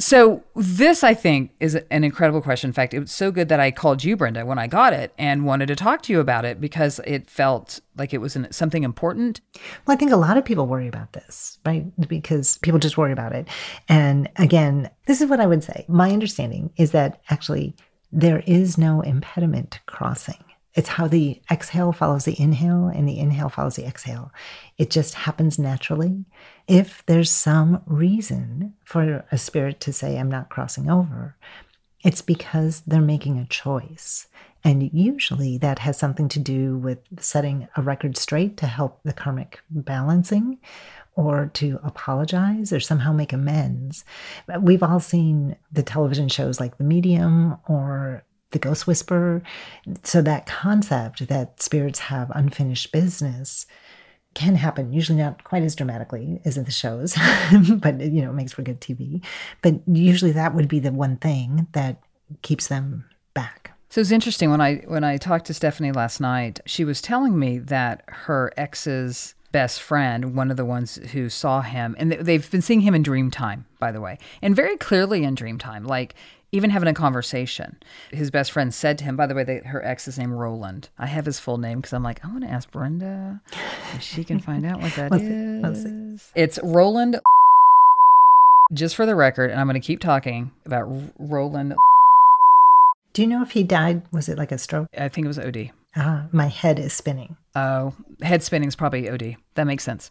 So 0.00 0.44
this, 0.54 1.02
I 1.02 1.12
think, 1.12 1.50
is 1.58 1.74
an 1.74 2.04
incredible 2.04 2.40
question. 2.40 2.68
In 2.68 2.74
fact, 2.74 2.94
it 2.94 3.00
was 3.00 3.10
so 3.10 3.32
good 3.32 3.48
that 3.48 3.58
I 3.58 3.72
called 3.72 4.04
you, 4.04 4.16
Brenda, 4.16 4.46
when 4.46 4.58
I 4.58 4.68
got 4.68 4.92
it, 4.92 5.12
and 5.18 5.44
wanted 5.44 5.66
to 5.66 5.76
talk 5.76 6.02
to 6.02 6.12
you 6.12 6.20
about 6.20 6.44
it 6.44 6.60
because 6.60 7.00
it 7.04 7.28
felt 7.28 7.80
like 7.96 8.14
it 8.14 8.18
was 8.18 8.36
an, 8.36 8.52
something 8.52 8.84
important. 8.84 9.40
Well, 9.86 9.96
I 9.96 9.98
think 9.98 10.12
a 10.12 10.16
lot 10.16 10.38
of 10.38 10.44
people 10.44 10.68
worry 10.68 10.86
about 10.86 11.14
this, 11.14 11.58
right? 11.66 11.84
Because 12.08 12.58
people 12.58 12.78
just 12.78 12.96
worry 12.96 13.10
about 13.10 13.32
it. 13.32 13.48
And 13.88 14.30
again, 14.36 14.88
this 15.06 15.20
is 15.20 15.28
what 15.28 15.40
I 15.40 15.46
would 15.46 15.64
say. 15.64 15.84
My 15.88 16.12
understanding 16.12 16.70
is 16.76 16.92
that 16.92 17.20
actually 17.28 17.74
there 18.12 18.44
is 18.46 18.78
no 18.78 19.00
impediment 19.00 19.72
to 19.72 19.80
crossing. 19.86 20.44
It's 20.74 20.88
how 20.88 21.08
the 21.08 21.40
exhale 21.50 21.90
follows 21.92 22.24
the 22.24 22.40
inhale 22.40 22.86
and 22.86 23.08
the 23.08 23.18
inhale 23.18 23.48
follows 23.48 23.74
the 23.74 23.84
exhale. 23.84 24.30
It 24.76 24.90
just 24.90 25.14
happens 25.14 25.58
naturally. 25.58 26.24
If 26.68 27.02
there's 27.06 27.30
some 27.30 27.82
reason 27.86 28.74
for 28.84 29.24
a 29.32 29.38
spirit 29.38 29.80
to 29.80 29.92
say, 29.92 30.18
I'm 30.18 30.30
not 30.30 30.50
crossing 30.50 30.90
over, 30.90 31.34
it's 32.04 32.20
because 32.20 32.82
they're 32.86 33.00
making 33.00 33.38
a 33.38 33.46
choice. 33.46 34.28
And 34.62 34.92
usually 34.92 35.56
that 35.58 35.78
has 35.80 35.96
something 35.96 36.28
to 36.28 36.38
do 36.38 36.76
with 36.76 36.98
setting 37.20 37.68
a 37.76 37.82
record 37.82 38.18
straight 38.18 38.58
to 38.58 38.66
help 38.66 39.00
the 39.02 39.14
karmic 39.14 39.60
balancing 39.70 40.58
or 41.14 41.50
to 41.54 41.80
apologize 41.82 42.72
or 42.72 42.80
somehow 42.80 43.12
make 43.12 43.32
amends. 43.32 44.04
We've 44.60 44.82
all 44.82 45.00
seen 45.00 45.56
the 45.72 45.82
television 45.82 46.28
shows 46.28 46.60
like 46.60 46.76
The 46.76 46.84
Medium 46.84 47.56
or 47.66 48.24
The 48.50 48.58
Ghost 48.58 48.86
Whisperer. 48.86 49.42
So 50.02 50.20
that 50.22 50.46
concept 50.46 51.28
that 51.28 51.62
spirits 51.62 51.98
have 52.00 52.30
unfinished 52.34 52.92
business 52.92 53.64
can 54.38 54.54
happen, 54.54 54.92
usually 54.92 55.18
not 55.18 55.42
quite 55.42 55.62
as 55.64 55.74
dramatically 55.74 56.40
as 56.44 56.56
in 56.56 56.64
the 56.64 56.70
shows, 56.70 57.14
but 57.82 58.00
you 58.00 58.22
know, 58.22 58.30
it 58.30 58.34
makes 58.34 58.52
for 58.52 58.62
good 58.62 58.80
TV. 58.80 59.22
But 59.62 59.80
usually 59.86 60.32
that 60.32 60.54
would 60.54 60.68
be 60.68 60.78
the 60.78 60.92
one 60.92 61.16
thing 61.16 61.66
that 61.72 62.00
keeps 62.42 62.68
them 62.68 63.04
back. 63.34 63.72
So 63.90 64.00
it's 64.00 64.10
interesting 64.12 64.50
when 64.50 64.60
I 64.60 64.76
when 64.86 65.02
I 65.02 65.16
talked 65.16 65.46
to 65.46 65.54
Stephanie 65.54 65.92
last 65.92 66.20
night, 66.20 66.60
she 66.66 66.84
was 66.84 67.00
telling 67.02 67.38
me 67.38 67.58
that 67.58 68.04
her 68.06 68.52
ex's 68.56 69.34
best 69.50 69.80
friend, 69.80 70.36
one 70.36 70.50
of 70.50 70.56
the 70.58 70.64
ones 70.64 70.96
who 71.12 71.28
saw 71.30 71.62
him, 71.62 71.96
and 71.98 72.12
they- 72.12 72.16
they've 72.16 72.50
been 72.50 72.60
seeing 72.62 72.82
him 72.82 72.94
in 72.94 73.02
dream 73.02 73.30
time, 73.30 73.64
by 73.80 73.90
the 73.90 74.00
way, 74.00 74.18
and 74.42 74.54
very 74.54 74.76
clearly 74.76 75.24
in 75.24 75.34
dream 75.34 75.56
time, 75.58 75.84
like 75.84 76.14
even 76.52 76.70
having 76.70 76.88
a 76.88 76.94
conversation. 76.94 77.76
His 78.10 78.30
best 78.30 78.52
friend 78.52 78.72
said 78.72 78.98
to 78.98 79.04
him, 79.04 79.16
by 79.16 79.26
the 79.26 79.34
way, 79.34 79.44
they, 79.44 79.58
her 79.58 79.84
ex 79.84 80.08
is 80.08 80.18
named 80.18 80.32
Roland. 80.32 80.88
I 80.98 81.06
have 81.06 81.26
his 81.26 81.38
full 81.38 81.58
name 81.58 81.80
because 81.80 81.92
I'm 81.92 82.02
like, 82.02 82.24
I 82.24 82.28
want 82.28 82.44
to 82.44 82.50
ask 82.50 82.70
Brenda 82.70 83.42
if 83.94 84.02
she 84.02 84.24
can 84.24 84.40
find 84.40 84.64
out 84.64 84.80
what 84.80 84.94
that 84.94 85.12
is. 85.14 85.22
Let's 85.62 85.78
is. 85.78 85.84
see, 85.84 85.90
let's 85.90 86.22
see. 86.22 86.32
It's 86.34 86.58
Roland. 86.62 87.20
Just 88.72 88.96
for 88.96 89.06
the 89.06 89.14
record, 89.14 89.50
and 89.50 89.58
I'm 89.58 89.66
going 89.66 89.80
to 89.80 89.86
keep 89.86 89.98
talking 89.98 90.50
about 90.66 90.86
Roland. 91.18 91.74
Do 93.14 93.22
you 93.22 93.28
know 93.28 93.42
if 93.42 93.52
he 93.52 93.62
died? 93.62 94.02
Was 94.12 94.28
it 94.28 94.36
like 94.36 94.52
a 94.52 94.58
stroke? 94.58 94.88
I 94.96 95.08
think 95.08 95.24
it 95.24 95.28
was 95.28 95.38
OD. 95.38 95.70
Ah, 95.96 96.26
my 96.32 96.48
head 96.48 96.78
is 96.78 96.92
spinning. 96.92 97.36
Oh, 97.56 97.94
head 98.20 98.42
spinning 98.42 98.68
is 98.68 98.76
probably 98.76 99.08
OD. 99.08 99.36
That 99.54 99.64
makes 99.64 99.84
sense. 99.84 100.10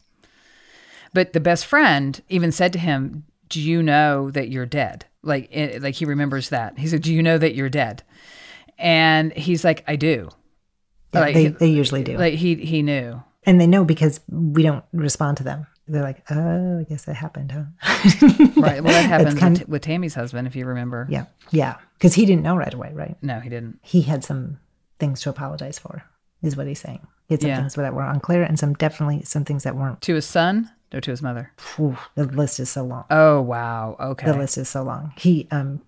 But 1.13 1.33
the 1.33 1.39
best 1.39 1.67
friend 1.67 2.19
even 2.29 2.51
said 2.51 2.73
to 2.73 2.79
him, 2.79 3.25
"Do 3.49 3.59
you 3.61 3.81
know 3.83 4.29
that 4.31 4.49
you're 4.49 4.65
dead?" 4.65 5.05
Like, 5.23 5.49
it, 5.51 5.81
like 5.81 5.95
he 5.95 6.05
remembers 6.05 6.49
that. 6.49 6.77
He 6.77 6.87
said, 6.87 7.01
"Do 7.01 7.13
you 7.13 7.21
know 7.23 7.37
that 7.37 7.55
you're 7.55 7.69
dead?" 7.69 8.03
And 8.77 9.33
he's 9.33 9.63
like, 9.63 9.83
"I 9.87 9.95
do." 9.95 10.29
Yeah, 11.13 11.19
Like, 11.21 11.33
they, 11.33 11.43
he- 11.43 11.49
they 11.49 11.67
usually 11.69 12.03
do. 12.03 12.17
Like 12.17 12.35
he 12.35 12.55
he 12.55 12.81
knew. 12.81 13.21
and 13.45 13.59
they 13.61 13.67
know 13.67 13.83
because 13.85 14.19
we 14.29 14.63
don't 14.63 14.83
respond 14.93 15.37
to 15.37 15.43
them. 15.43 15.67
They're 15.89 16.03
like, 16.03 16.21
oh, 16.29 16.79
I 16.81 16.83
guess 16.83 17.05
that 17.05 17.13
happened, 17.15 17.53
huh? 17.53 17.63
Right. 18.57 18.83
Well, 18.83 18.91
that 18.91 19.05
happened 19.07 19.37
kind 19.37 19.57
with, 19.59 19.69
with 19.69 19.81
Tammy's 19.83 20.15
husband, 20.15 20.45
if 20.45 20.53
you 20.53 20.65
remember. 20.65 21.07
Yeah. 21.09 21.27
Yeah. 21.51 21.75
Because 21.93 22.13
he 22.13 22.25
didn't 22.25 22.43
know 22.43 22.57
right 22.57 22.73
away, 22.73 22.91
right? 22.93 23.15
No, 23.23 23.39
he 23.39 23.47
didn't. 23.47 23.79
He 23.83 24.01
had 24.01 24.21
some 24.25 24.59
things 24.99 25.21
to 25.21 25.29
apologize 25.29 25.79
for, 25.79 26.03
is 26.43 26.57
what 26.57 26.67
he's 26.67 26.81
saying. 26.81 27.07
He 27.29 27.35
had 27.35 27.41
some 27.41 27.49
Yeah. 27.51 27.59
things 27.61 27.75
that 27.75 27.93
were 27.93 28.03
unclear 28.03 28.43
and 28.43 28.59
some 28.59 28.73
definitely 28.73 29.21
some 29.23 29.45
things 29.45 29.63
that 29.63 29.77
weren't. 29.77 30.01
To 30.01 30.15
his 30.15 30.25
son 30.25 30.69
or 30.93 31.01
to 31.01 31.11
his 31.11 31.21
mother? 31.21 31.51
Phew, 31.57 31.97
the 32.15 32.25
list 32.25 32.59
is 32.59 32.69
so 32.69 32.83
long. 32.83 33.05
Oh 33.09 33.41
wow. 33.41 33.95
Okay. 33.99 34.25
The 34.25 34.37
list 34.37 34.57
is 34.57 34.69
so 34.69 34.83
long. 34.83 35.13
He, 35.17 35.47
um, 35.51 35.81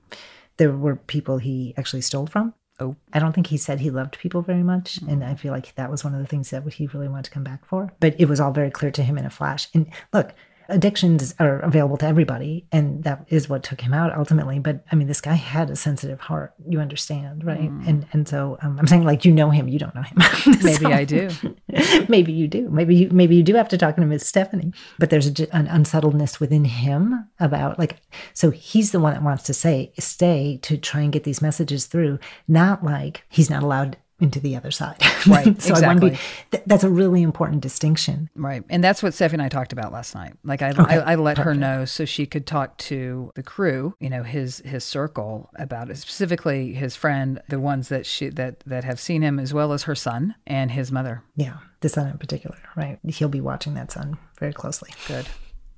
there 0.58 0.72
were 0.72 0.96
people 0.96 1.38
he 1.38 1.74
actually 1.78 2.02
stole 2.02 2.28
from. 2.28 2.54
Oh. 2.82 2.96
I 3.12 3.20
don't 3.20 3.34
think 3.34 3.48
he 3.48 3.58
said 3.58 3.80
he 3.80 3.90
loved 3.90 4.20
people 4.20 4.42
very 4.42 4.64
much. 4.64 5.00
And 5.08 5.24
I 5.24 5.36
feel 5.36 5.52
like 5.52 5.76
that 5.76 5.92
was 5.92 6.04
one 6.04 6.14
of 6.14 6.22
the 6.22 6.28
things 6.28 6.50
that 6.50 6.68
he 6.72 6.88
really 6.88 7.10
wanted 7.10 7.26
to 7.26 7.32
come 7.32 7.44
back 7.44 7.66
for. 7.66 7.92
But 8.00 8.16
it 8.20 8.30
was 8.30 8.40
all 8.40 8.52
very 8.52 8.72
clear 8.72 8.92
to 8.92 9.04
him 9.04 9.18
in 9.18 9.26
a 9.26 9.30
flash. 9.30 9.68
And 9.74 9.88
look, 10.14 10.34
addictions 10.70 11.36
are 11.40 11.60
available 11.60 11.98
to 11.98 12.06
everybody. 12.06 12.66
And 12.72 13.04
that 13.04 13.26
is 13.30 13.50
what 13.50 13.64
took 13.64 13.82
him 13.82 13.94
out 13.94 14.16
ultimately. 14.18 14.60
But 14.60 14.84
I 14.92 14.96
mean, 14.96 15.08
this 15.08 15.22
guy 15.22 15.34
had 15.34 15.70
a 15.70 15.76
sensitive 15.76 16.20
heart. 16.20 16.54
You 16.68 16.80
understand, 16.80 17.44
right? 17.44 17.60
And 17.60 18.06
and 18.14 18.28
so 18.28 18.58
um, 18.62 18.78
I'm 18.80 18.88
saying, 18.88 19.04
like, 19.04 19.26
you 19.26 19.32
know 19.32 19.50
him, 19.50 19.68
you 19.68 19.80
don't 19.80 19.94
know 19.96 20.02
him. 20.04 20.18
Maybe 20.64 20.86
So- 20.86 20.92
I 20.92 21.04
do. 21.04 21.30
maybe 22.10 22.32
you 22.32 22.48
do. 22.48 22.70
Maybe 22.70 22.96
you 22.96 23.10
maybe 23.12 23.36
you 23.36 23.44
do 23.44 23.56
have 23.56 23.70
to 23.70 23.78
talk 23.78 23.96
to 23.96 24.02
him 24.02 24.10
Miss 24.10 24.26
Stephanie. 24.26 24.74
But 24.98 25.10
there's 25.10 25.28
a, 25.40 25.56
an 25.56 25.68
unsettledness 25.68 26.40
within 26.40 26.66
him 26.66 27.28
about 27.40 27.78
like 27.80 27.98
so 28.34 28.50
he's 28.52 28.92
the 28.92 29.00
one 29.00 29.14
that 29.14 29.24
wants 29.24 29.44
to 29.44 29.54
say 29.54 29.92
stay 30.00 30.60
to 30.64 30.78
try 30.78 31.02
and 31.02 31.12
get 31.12 31.24
these 31.24 31.42
messages 31.42 31.86
through. 31.86 32.20
Not 32.48 32.84
like 32.84 33.24
he's 33.30 33.50
not 33.50 33.64
allowed 33.64 33.98
into 34.20 34.40
the 34.40 34.56
other 34.56 34.72
side. 34.72 35.02
Right. 35.28 35.62
so 35.62 35.72
exactly. 35.72 35.84
I 35.84 35.88
want 35.88 36.00
to 36.00 36.10
be. 36.12 36.18
Th- 36.52 36.64
that's 36.66 36.84
a 36.86 36.90
really 36.90 37.22
important 37.22 37.62
distinction. 37.62 38.30
Right. 38.36 38.64
And 38.70 38.82
that's 38.82 39.04
what 39.04 39.12
Steffi 39.12 39.34
and 39.34 39.42
I 39.42 39.50
talked 39.50 39.74
about 39.74 39.92
last 39.92 40.16
night. 40.16 40.34
Like 40.46 40.62
I, 40.62 40.70
Okay, 40.70 40.98
I, 40.98 41.12
I 41.12 41.16
let 41.16 41.38
her 41.40 41.54
know 41.54 41.84
so 41.84 42.06
she 42.06 42.26
could 42.26 42.48
talk 42.48 42.78
to 42.78 43.32
the 43.36 43.44
crew, 43.44 43.96
you 44.00 44.10
know, 44.10 44.24
his 44.24 44.60
his 44.60 44.86
circle 44.86 45.50
about 45.56 45.90
it, 45.90 45.98
specifically 45.98 46.74
his 46.74 46.96
friend, 46.96 47.42
the 47.50 47.60
ones 47.60 47.90
that 47.90 48.06
she 48.06 48.30
that 48.30 48.62
that 48.62 48.86
have 48.86 49.00
seen 49.00 49.22
him, 49.22 49.40
as 49.40 49.54
well 49.54 49.74
as 49.74 49.84
her 49.84 49.96
son 49.96 50.36
and 50.48 50.72
his 50.72 50.90
mother. 50.92 51.22
Yeah, 51.36 51.58
the 51.82 51.90
son 51.90 52.08
in 52.08 52.18
particular, 52.18 52.58
right? 52.78 52.98
He'll 53.08 53.28
be 53.30 53.42
watching 53.42 53.74
that 53.74 53.92
son 53.92 54.18
very 54.40 54.54
closely. 54.54 54.92
Good. 55.08 55.28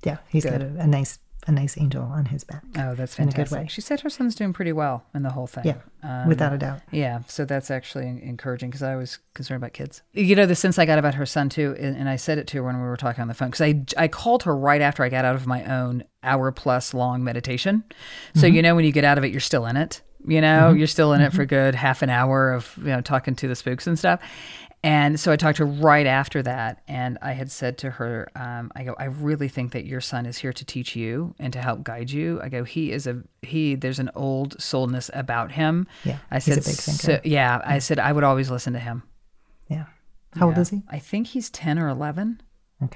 Yeah, 0.04 0.18
he's 0.28 0.44
got 0.44 0.62
a, 0.62 0.66
a 0.78 0.86
nice 0.86 1.18
a 1.46 1.52
nice 1.52 1.76
angel 1.76 2.04
on 2.04 2.26
his 2.26 2.44
back. 2.44 2.62
Oh, 2.78 2.94
that's 2.94 3.18
in 3.18 3.28
a 3.28 3.32
fantastic. 3.32 3.48
good 3.48 3.64
way. 3.64 3.66
She 3.68 3.80
said 3.80 4.00
her 4.00 4.10
son's 4.10 4.34
doing 4.36 4.52
pretty 4.52 4.72
well 4.72 5.04
in 5.14 5.22
the 5.22 5.30
whole 5.30 5.46
thing. 5.48 5.68
Um, 5.68 5.74
Yeah, 6.02 6.26
without 6.28 6.52
a 6.52 6.58
doubt. 6.58 6.80
Yeah, 6.92 7.20
so 7.26 7.44
that's 7.44 7.70
actually 7.70 8.06
encouraging 8.06 8.70
because 8.70 8.82
I 8.82 8.94
was 8.94 9.18
concerned 9.34 9.56
about 9.62 9.72
kids. 9.72 10.02
You 10.12 10.36
know, 10.36 10.46
the 10.46 10.54
sense 10.54 10.78
I 10.78 10.86
got 10.86 10.98
about 11.00 11.14
her 11.14 11.26
son 11.26 11.48
too, 11.48 11.74
and, 11.80 11.96
and 11.96 12.08
I 12.08 12.14
said 12.16 12.38
it 12.38 12.46
to 12.48 12.58
her 12.58 12.62
when 12.62 12.76
we 12.76 12.82
were 12.86 12.96
talking 12.96 13.22
on 13.22 13.28
the 13.28 13.34
phone 13.34 13.48
because 13.50 13.60
I 13.60 13.84
I 13.96 14.06
called 14.08 14.44
her 14.44 14.56
right 14.56 14.80
after 14.80 15.02
I 15.02 15.08
got 15.08 15.24
out 15.24 15.34
of 15.34 15.46
my 15.46 15.64
own 15.64 16.04
hour 16.22 16.52
plus 16.52 16.94
long 16.94 17.24
meditation. 17.24 17.82
So 18.34 18.42
Mm-hmm. 18.46 18.54
you 18.56 18.62
know, 18.62 18.74
when 18.76 18.84
you 18.84 18.92
get 18.92 19.04
out 19.04 19.18
of 19.18 19.24
it, 19.24 19.32
you're 19.32 19.40
still 19.40 19.66
in 19.66 19.76
it. 19.76 20.00
You 20.24 20.40
know, 20.40 20.70
Mhm. 20.72 20.78
you're 20.78 20.86
still 20.86 21.12
in 21.12 21.20
it 21.20 21.28
Mm-hmm. 21.30 21.36
for 21.36 21.42
a 21.42 21.46
good 21.46 21.74
half 21.74 22.02
an 22.02 22.10
hour 22.10 22.52
of 22.52 22.72
you 22.78 22.84
know 22.84 23.00
talking 23.00 23.34
to 23.34 23.48
the 23.48 23.56
spooks 23.56 23.88
and 23.88 23.98
stuff. 23.98 24.20
And 24.84 25.18
so 25.20 25.30
I 25.30 25.36
talked 25.36 25.58
to 25.58 25.66
her 25.66 25.72
right 25.72 26.06
after 26.06 26.42
that, 26.42 26.82
and 26.88 27.16
I 27.22 27.32
had 27.32 27.52
said 27.52 27.78
to 27.78 27.90
her, 27.90 28.28
um, 28.34 28.72
"I 28.74 28.82
go, 28.82 28.96
I 28.98 29.04
really 29.04 29.48
think 29.48 29.72
that 29.72 29.84
your 29.84 30.00
son 30.00 30.26
is 30.26 30.38
here 30.38 30.52
to 30.52 30.64
teach 30.64 30.96
you 30.96 31.36
and 31.38 31.52
to 31.52 31.60
help 31.60 31.84
guide 31.84 32.10
you. 32.10 32.40
I 32.42 32.48
go, 32.48 32.64
he 32.64 32.90
is 32.90 33.06
a 33.06 33.22
he. 33.42 33.76
There's 33.76 34.00
an 34.00 34.10
old 34.16 34.58
souledness 34.58 35.08
about 35.14 35.52
him. 35.52 35.86
Yeah, 36.04 36.18
I 36.32 36.40
said. 36.40 36.64
So, 36.64 37.20
yeah, 37.22 37.62
I 37.64 37.78
said 37.78 38.00
I 38.00 38.12
would 38.12 38.24
always 38.24 38.50
listen 38.50 38.72
to 38.72 38.80
him. 38.80 39.04
Yeah. 39.68 39.84
How 40.34 40.46
old 40.46 40.58
is 40.58 40.70
he? 40.70 40.82
I 40.88 40.98
think 40.98 41.28
he's 41.28 41.50
ten 41.50 41.78
or 41.78 41.88
eleven, 41.88 42.40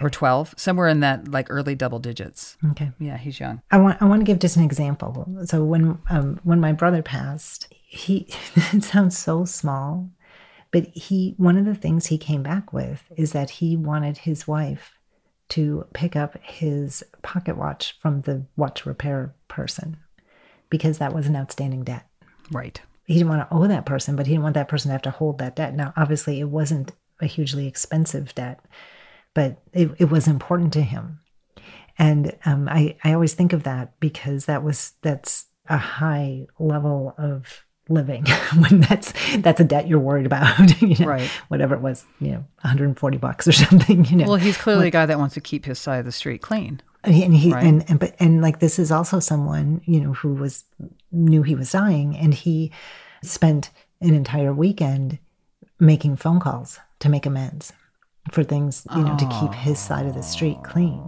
or 0.00 0.10
twelve, 0.10 0.54
somewhere 0.56 0.88
in 0.88 1.00
that 1.00 1.28
like 1.28 1.46
early 1.50 1.74
double 1.74 1.98
digits. 1.98 2.56
Okay. 2.72 2.90
Yeah, 2.98 3.16
he's 3.16 3.38
young. 3.38 3.62
I 3.70 3.78
want 3.78 4.00
I 4.02 4.06
want 4.06 4.20
to 4.20 4.24
give 4.24 4.38
just 4.40 4.56
an 4.56 4.64
example. 4.64 5.28
So 5.44 5.62
when 5.62 5.98
um, 6.10 6.40
when 6.42 6.60
my 6.60 6.72
brother 6.72 7.02
passed, 7.02 7.68
he 7.70 8.26
it 8.72 8.82
sounds 8.82 9.16
so 9.16 9.44
small, 9.44 10.10
but 10.76 10.88
he 10.88 11.32
one 11.38 11.56
of 11.56 11.64
the 11.64 11.74
things 11.74 12.04
he 12.04 12.18
came 12.18 12.42
back 12.42 12.70
with 12.70 13.02
is 13.16 13.32
that 13.32 13.48
he 13.48 13.78
wanted 13.78 14.18
his 14.18 14.46
wife 14.46 14.98
to 15.48 15.86
pick 15.94 16.14
up 16.14 16.36
his 16.42 17.02
pocket 17.22 17.56
watch 17.56 17.96
from 18.02 18.20
the 18.20 18.44
watch 18.58 18.84
repair 18.84 19.34
person 19.48 19.96
because 20.68 20.98
that 20.98 21.14
was 21.14 21.26
an 21.26 21.34
outstanding 21.34 21.82
debt. 21.82 22.06
Right. 22.52 22.78
He 23.06 23.14
didn't 23.14 23.30
want 23.30 23.48
to 23.48 23.56
owe 23.56 23.66
that 23.66 23.86
person, 23.86 24.16
but 24.16 24.26
he 24.26 24.34
didn't 24.34 24.42
want 24.42 24.54
that 24.56 24.68
person 24.68 24.90
to 24.90 24.92
have 24.92 25.00
to 25.02 25.10
hold 25.10 25.38
that 25.38 25.56
debt. 25.56 25.74
Now, 25.74 25.94
obviously, 25.96 26.40
it 26.40 26.50
wasn't 26.50 26.92
a 27.22 27.26
hugely 27.26 27.66
expensive 27.66 28.34
debt, 28.34 28.60
but 29.32 29.62
it, 29.72 29.92
it 29.96 30.10
was 30.10 30.28
important 30.28 30.74
to 30.74 30.82
him. 30.82 31.20
And 31.98 32.36
um, 32.44 32.68
I, 32.68 32.98
I 33.02 33.14
always 33.14 33.32
think 33.32 33.54
of 33.54 33.62
that 33.62 33.98
because 33.98 34.44
that 34.44 34.62
was 34.62 34.92
that's 35.00 35.46
a 35.70 35.78
high 35.78 36.48
level 36.58 37.14
of 37.16 37.64
living 37.88 38.24
when 38.58 38.80
that's 38.80 39.12
that's 39.38 39.60
a 39.60 39.64
debt 39.64 39.86
you're 39.86 39.98
worried 40.00 40.26
about, 40.26 40.80
you 40.82 40.96
know, 40.98 41.06
Right. 41.06 41.30
whatever 41.48 41.74
it 41.74 41.80
was, 41.80 42.04
you 42.20 42.32
know, 42.32 42.44
140 42.62 43.16
bucks 43.18 43.46
or 43.46 43.52
something, 43.66 44.04
you 44.06 44.16
know. 44.16 44.26
Well, 44.26 44.36
he's 44.36 44.56
clearly 44.56 44.80
When- 44.80 44.88
a 44.88 44.90
guy 44.90 45.06
that 45.06 45.18
wants 45.18 45.34
to 45.34 45.40
keep 45.40 45.64
his 45.64 45.78
side 45.78 45.98
of 46.00 46.04
the 46.04 46.12
street 46.12 46.42
clean. 46.42 46.80
and 47.04 47.34
he 47.34 47.52
Right. 47.52 47.64
and, 47.64 47.84
and 47.88 47.98
but 48.00 48.14
and 48.18 48.42
like 48.42 48.58
this 48.58 48.78
is 48.78 48.90
also 48.90 49.20
someone 49.20 49.80
you 49.84 50.00
know 50.00 50.12
who 50.14 50.34
was 50.34 50.64
knew 51.12 51.42
he 51.44 51.54
was 51.54 51.70
dying 51.70 52.16
and 52.16 52.34
he 52.34 52.72
spent 53.22 53.70
an 54.00 54.12
entire 54.14 54.52
weekend 54.52 55.18
making 55.78 56.16
phone 56.16 56.40
calls 56.40 56.80
to 56.98 57.08
make 57.08 57.24
amends 57.26 57.72
for 58.32 58.42
things 58.42 58.84
you 58.96 59.04
know 59.04 59.16
to 59.16 59.26
keep 59.40 59.52
his 59.54 59.78
side 59.78 60.04
of 60.06 60.14
the 60.14 60.22
street 60.22 60.58
clean 60.64 61.00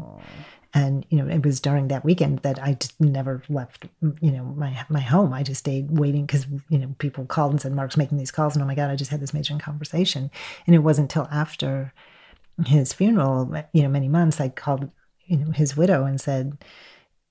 and 0.75 1.07
you 1.09 1.19
know 1.19 1.33
it 1.33 1.45
was 1.45 1.61
during 1.61 1.89
that 1.89 2.05
weekend 2.05 2.41
that 2.41 2.63
i 2.63 2.75
just 2.75 3.01
never 3.01 3.43
left 3.49 3.87
you 4.21 4.31
know 4.31 4.45
my 4.45 4.85
my 4.89 5.01
home. 5.01 5.33
I 5.33 5.43
just 5.43 5.61
stayed 5.61 5.99
waiting 5.99 6.27
because 6.27 6.47
you 6.69 6.79
know 6.79 6.95
people 6.99 7.25
called 7.27 7.53
and 7.53 7.61
said 7.61 7.73
mark's 7.73 7.97
making 7.97 8.19
these 8.19 8.31
calls. 8.31 8.55
And 8.55 8.63
oh 8.63 8.67
my 8.67 8.75
god 8.75 8.91
i 8.91 8.97
just 8.97 9.11
had 9.11 9.21
this 9.21 9.35
major 9.35 9.57
conversation. 9.59 10.31
And 10.67 10.75
it 10.75 10.81
wasn't 10.81 11.15
until 11.15 11.29
after 11.33 11.93
his 12.67 12.93
funeral 12.93 13.55
you 13.73 13.83
know 13.83 13.89
many 13.89 14.09
months 14.09 14.41
i 14.41 14.49
called 14.49 14.91
you 15.27 15.37
know 15.37 15.51
his 15.53 15.77
widow 15.77 16.05
and 16.05 16.21
said 16.21 16.59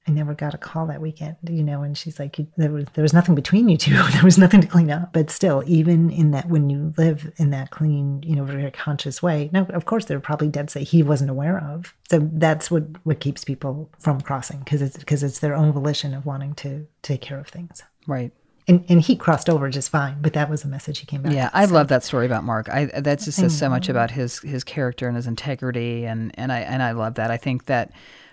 i 0.08 0.12
never 0.12 0.34
got 0.34 0.54
a 0.54 0.58
call 0.58 0.86
that 0.88 1.02
weekend 1.02 1.36
you 1.50 1.62
know 1.64 1.82
and 1.84 1.98
she's 1.98 2.18
like 2.20 2.38
there 2.58 2.72
was 2.72 2.86
there 2.94 3.02
was 3.02 3.14
nothing 3.14 3.36
between 3.36 3.68
you 3.70 3.78
two 3.78 3.92
there 4.14 4.24
was 4.24 4.38
nothing 4.38 4.62
to 4.62 4.68
clean 4.68 4.90
up 4.90 5.12
but 5.14 5.30
still 5.30 5.64
even 5.68 6.10
in 6.10 6.32
that 6.32 6.48
when 6.48 6.70
you 6.70 6.94
live 6.98 7.32
in 7.38 7.50
that 7.50 7.70
clean 7.72 8.22
you 8.24 8.36
know 8.36 8.44
very 8.44 8.72
conscious 8.72 9.22
way 9.22 9.50
now 9.54 9.66
of 9.74 9.86
course 9.86 10.06
there 10.06 10.18
are 10.18 10.22
probably 10.22 10.48
debts 10.48 10.74
that 10.74 10.82
he 10.84 11.04
wasn't 11.04 11.30
aware 11.30 11.60
of 11.60 11.94
so 12.10 12.30
that's 12.34 12.72
what 12.72 12.84
what 13.06 13.20
keeps 13.20 13.44
people 13.44 13.90
from 14.00 14.22
crossing 14.22 14.60
because 14.60 14.82
it's 14.82 14.98
because 14.98 15.24
it's 15.24 15.40
their 15.40 15.56
own 15.56 15.72
volition 15.72 16.14
of 16.14 16.26
wanting 16.26 16.54
to 16.56 16.88
take 17.02 17.22
care 17.22 17.40
of 17.40 17.48
things 17.48 17.84
Right. 18.08 18.32
and 18.70 18.86
and 18.88 19.02
he 19.02 19.16
crossed 19.18 19.50
over 19.50 19.70
just 19.70 19.90
fine 19.90 20.22
but 20.22 20.32
that 20.34 20.50
was 20.50 20.62
the 20.62 20.70
message 20.70 21.00
he 21.00 21.06
came 21.06 21.22
back 21.22 21.34
Yeah, 21.34 21.46
with. 21.46 21.56
I 21.56 21.66
love 21.66 21.90
that 21.90 22.04
story 22.04 22.26
about 22.26 22.44
Mark. 22.46 22.70
I 22.70 22.86
that 22.86 23.20
just 23.20 23.38
says 23.38 23.58
so 23.58 23.70
much 23.70 23.90
about 23.90 24.12
his 24.12 24.40
his 24.40 24.64
character 24.64 25.08
and 25.08 25.16
his 25.18 25.28
integrity, 25.28 26.06
and 26.06 26.32
and 26.38 26.52
I 26.52 26.60
and 26.60 26.82
I 26.82 26.92
love 26.92 27.16
that. 27.16 27.30
I 27.32 27.38
think 27.38 27.66
that 27.66 27.92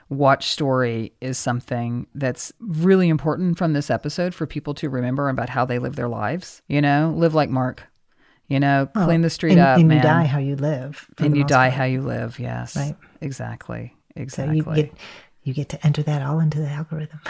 watch 0.08 0.50
story 0.50 1.12
is 1.20 1.38
something 1.38 2.06
that's 2.14 2.52
really 2.60 3.08
important 3.08 3.58
from 3.58 3.72
this 3.72 3.90
episode 3.90 4.34
for 4.34 4.46
people 4.46 4.74
to 4.74 4.88
remember 4.88 5.28
about 5.28 5.48
how 5.48 5.64
they 5.64 5.78
live 5.78 5.96
their 5.96 6.08
lives. 6.08 6.62
You 6.68 6.80
know, 6.82 7.12
live 7.16 7.34
like 7.34 7.50
Mark. 7.50 7.84
You 8.46 8.60
know, 8.60 8.86
clean 8.94 9.22
the 9.22 9.30
street 9.30 9.52
and, 9.52 9.60
up, 9.60 9.78
and 9.78 9.88
man. 9.88 9.96
you 9.96 10.02
die 10.02 10.24
how 10.24 10.38
you 10.38 10.56
live 10.56 11.08
and 11.18 11.34
you 11.34 11.44
die 11.44 11.70
part. 11.70 11.78
how 11.78 11.84
you 11.84 12.02
live. 12.02 12.38
Yes, 12.38 12.76
Right. 12.76 12.94
Exactly. 13.22 13.94
so 14.14 14.20
Exactly. 14.20 14.56
you 14.58 14.64
get 14.64 14.92
you 15.44 15.54
get 15.54 15.68
to 15.68 15.86
enter 15.86 16.02
that 16.02 16.22
all 16.22 16.40
into 16.40 16.58
the 16.58 16.68
algorithm 16.68 17.20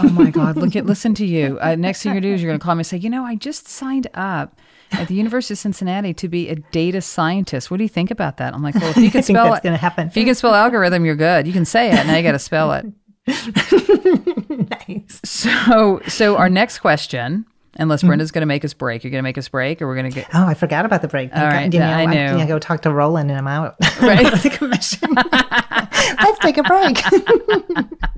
oh 0.00 0.08
my 0.10 0.30
God! 0.30 0.56
Look 0.56 0.76
at 0.76 0.86
listen 0.86 1.14
to 1.14 1.26
you. 1.26 1.58
Uh, 1.60 1.74
next 1.74 2.02
thing 2.02 2.12
you're 2.12 2.20
gonna 2.20 2.30
do 2.30 2.34
is 2.34 2.42
you're 2.42 2.50
gonna 2.50 2.58
call 2.58 2.74
me 2.74 2.80
and 2.80 2.86
say, 2.86 2.96
you 2.96 3.10
know, 3.10 3.24
I 3.24 3.34
just 3.34 3.68
signed 3.68 4.06
up 4.14 4.58
at 4.92 5.08
the 5.08 5.14
University 5.14 5.54
of 5.54 5.58
Cincinnati 5.58 6.14
to 6.14 6.28
be 6.28 6.48
a 6.48 6.54
data 6.54 7.00
scientist. 7.00 7.70
What 7.70 7.78
do 7.78 7.84
you 7.84 7.88
think 7.88 8.10
about 8.10 8.38
that? 8.38 8.54
I'm 8.54 8.62
like, 8.62 8.74
well, 8.76 8.90
if 8.90 8.96
you 8.96 9.10
can 9.12 9.22
spell 9.22 9.50
that's 9.50 9.58
it, 9.58 9.64
gonna 9.64 9.76
happen. 9.76 10.08
If 10.08 10.16
you 10.16 10.24
can 10.24 10.34
spell 10.34 10.54
algorithm, 10.54 11.04
you're 11.04 11.16
good. 11.16 11.46
You 11.46 11.52
can 11.52 11.64
say 11.64 11.90
it. 11.90 12.06
Now 12.06 12.16
you 12.16 12.22
got 12.22 12.32
to 12.32 12.38
spell 12.38 12.72
it. 12.72 12.86
nice. 14.88 15.20
So, 15.24 16.00
so 16.08 16.36
our 16.36 16.48
next 16.48 16.78
question, 16.78 17.44
unless 17.78 18.00
Mm-hmm. 18.00 18.08
Brenda's 18.08 18.30
going 18.30 18.42
to 18.42 18.46
make 18.46 18.64
us 18.64 18.74
break, 18.74 19.04
you're 19.04 19.10
going 19.10 19.18
to 19.20 19.22
make 19.22 19.38
us 19.38 19.48
break, 19.48 19.80
or 19.82 19.86
we're 19.86 19.94
going 19.96 20.10
to 20.10 20.14
get. 20.14 20.28
Oh, 20.34 20.46
I 20.46 20.54
forgot 20.54 20.84
about 20.84 21.02
the 21.02 21.08
break. 21.08 21.34
All 21.34 21.42
right, 21.44 21.72
you 21.72 21.78
know, 21.80 21.86
I 21.86 22.02
I'm 22.02 22.10
knew. 22.10 22.26
gonna 22.28 22.46
go 22.46 22.58
talk 22.58 22.82
to 22.82 22.92
Roland 22.92 23.30
and 23.30 23.38
I'm 23.38 23.46
out. 23.48 23.76
Right. 24.00 24.22
Let's 24.24 24.42
take 24.42 24.60
a 24.60 24.66
mission. 24.68 25.08
Let's 25.32 26.38
take 26.40 26.58
a 26.58 26.62
break. 26.62 26.98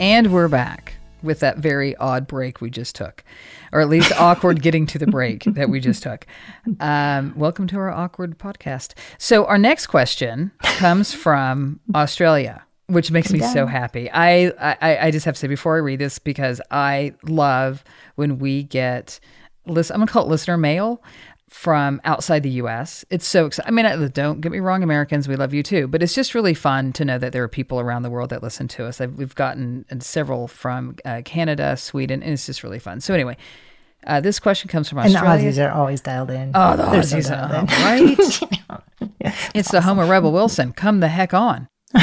And 0.00 0.32
we're 0.32 0.48
back 0.48 0.94
with 1.22 1.40
that 1.40 1.58
very 1.58 1.94
odd 1.96 2.26
break 2.26 2.60
we 2.60 2.70
just 2.70 2.96
took, 2.96 3.22
or 3.72 3.80
at 3.80 3.88
least 3.88 4.12
awkward 4.12 4.60
getting 4.62 4.86
to 4.86 4.98
the 4.98 5.06
break 5.06 5.44
that 5.44 5.68
we 5.68 5.80
just 5.80 6.02
took. 6.02 6.26
Um, 6.80 7.32
welcome 7.36 7.66
to 7.68 7.76
our 7.76 7.90
awkward 7.90 8.38
podcast. 8.38 8.94
So, 9.18 9.44
our 9.46 9.58
next 9.58 9.86
question 9.86 10.50
comes 10.62 11.14
from 11.14 11.80
Australia, 11.94 12.64
which 12.88 13.10
makes 13.10 13.32
me 13.32 13.40
so 13.40 13.66
happy. 13.66 14.10
I, 14.10 14.46
I, 14.58 15.06
I 15.06 15.10
just 15.10 15.24
have 15.24 15.34
to 15.34 15.38
say 15.38 15.48
before 15.48 15.76
I 15.76 15.80
read 15.80 16.00
this, 16.00 16.18
because 16.18 16.60
I 16.70 17.14
love 17.22 17.84
when 18.16 18.38
we 18.38 18.64
get, 18.64 19.20
listen, 19.66 19.94
I'm 19.94 20.06
to 20.06 20.12
call 20.12 20.24
it 20.24 20.28
listener 20.28 20.56
mail 20.56 21.02
from 21.52 22.00
outside 22.04 22.42
the 22.42 22.50
US. 22.50 23.04
It's 23.10 23.26
so 23.26 23.46
exciting. 23.46 23.78
I 23.78 23.82
mean, 23.82 24.08
don't 24.08 24.40
get 24.40 24.50
me 24.50 24.58
wrong, 24.58 24.82
Americans, 24.82 25.28
we 25.28 25.36
love 25.36 25.52
you 25.52 25.62
too, 25.62 25.86
but 25.86 26.02
it's 26.02 26.14
just 26.14 26.34
really 26.34 26.54
fun 26.54 26.92
to 26.94 27.04
know 27.04 27.18
that 27.18 27.32
there 27.32 27.42
are 27.42 27.48
people 27.48 27.78
around 27.78 28.02
the 28.02 28.10
world 28.10 28.30
that 28.30 28.42
listen 28.42 28.68
to 28.68 28.86
us. 28.86 29.00
I've, 29.00 29.14
we've 29.14 29.34
gotten 29.34 29.84
several 30.00 30.48
from 30.48 30.96
uh, 31.04 31.20
Canada, 31.24 31.76
Sweden, 31.76 32.22
and 32.22 32.32
it's 32.32 32.46
just 32.46 32.62
really 32.62 32.78
fun. 32.78 33.00
So, 33.00 33.12
anyway, 33.12 33.36
uh, 34.06 34.20
this 34.20 34.40
question 34.40 34.68
comes 34.68 34.88
from 34.88 34.98
Australia. 34.98 35.30
And 35.30 35.42
the 35.42 35.60
Aussies 35.60 35.68
are 35.68 35.72
always 35.72 36.00
dialed 36.00 36.30
in. 36.30 36.52
Oh, 36.54 36.76
the 36.76 36.82
They're 36.84 37.02
Aussies 37.02 37.28
so 37.28 37.34
are, 37.34 37.64
right? 37.84 39.10
yeah, 39.20 39.34
it's 39.54 39.68
awesome. 39.68 39.76
the 39.76 39.80
Homer 39.82 40.06
Rebel 40.06 40.32
Wilson. 40.32 40.72
Come 40.72 41.00
the 41.00 41.08
heck 41.08 41.34
on. 41.34 41.68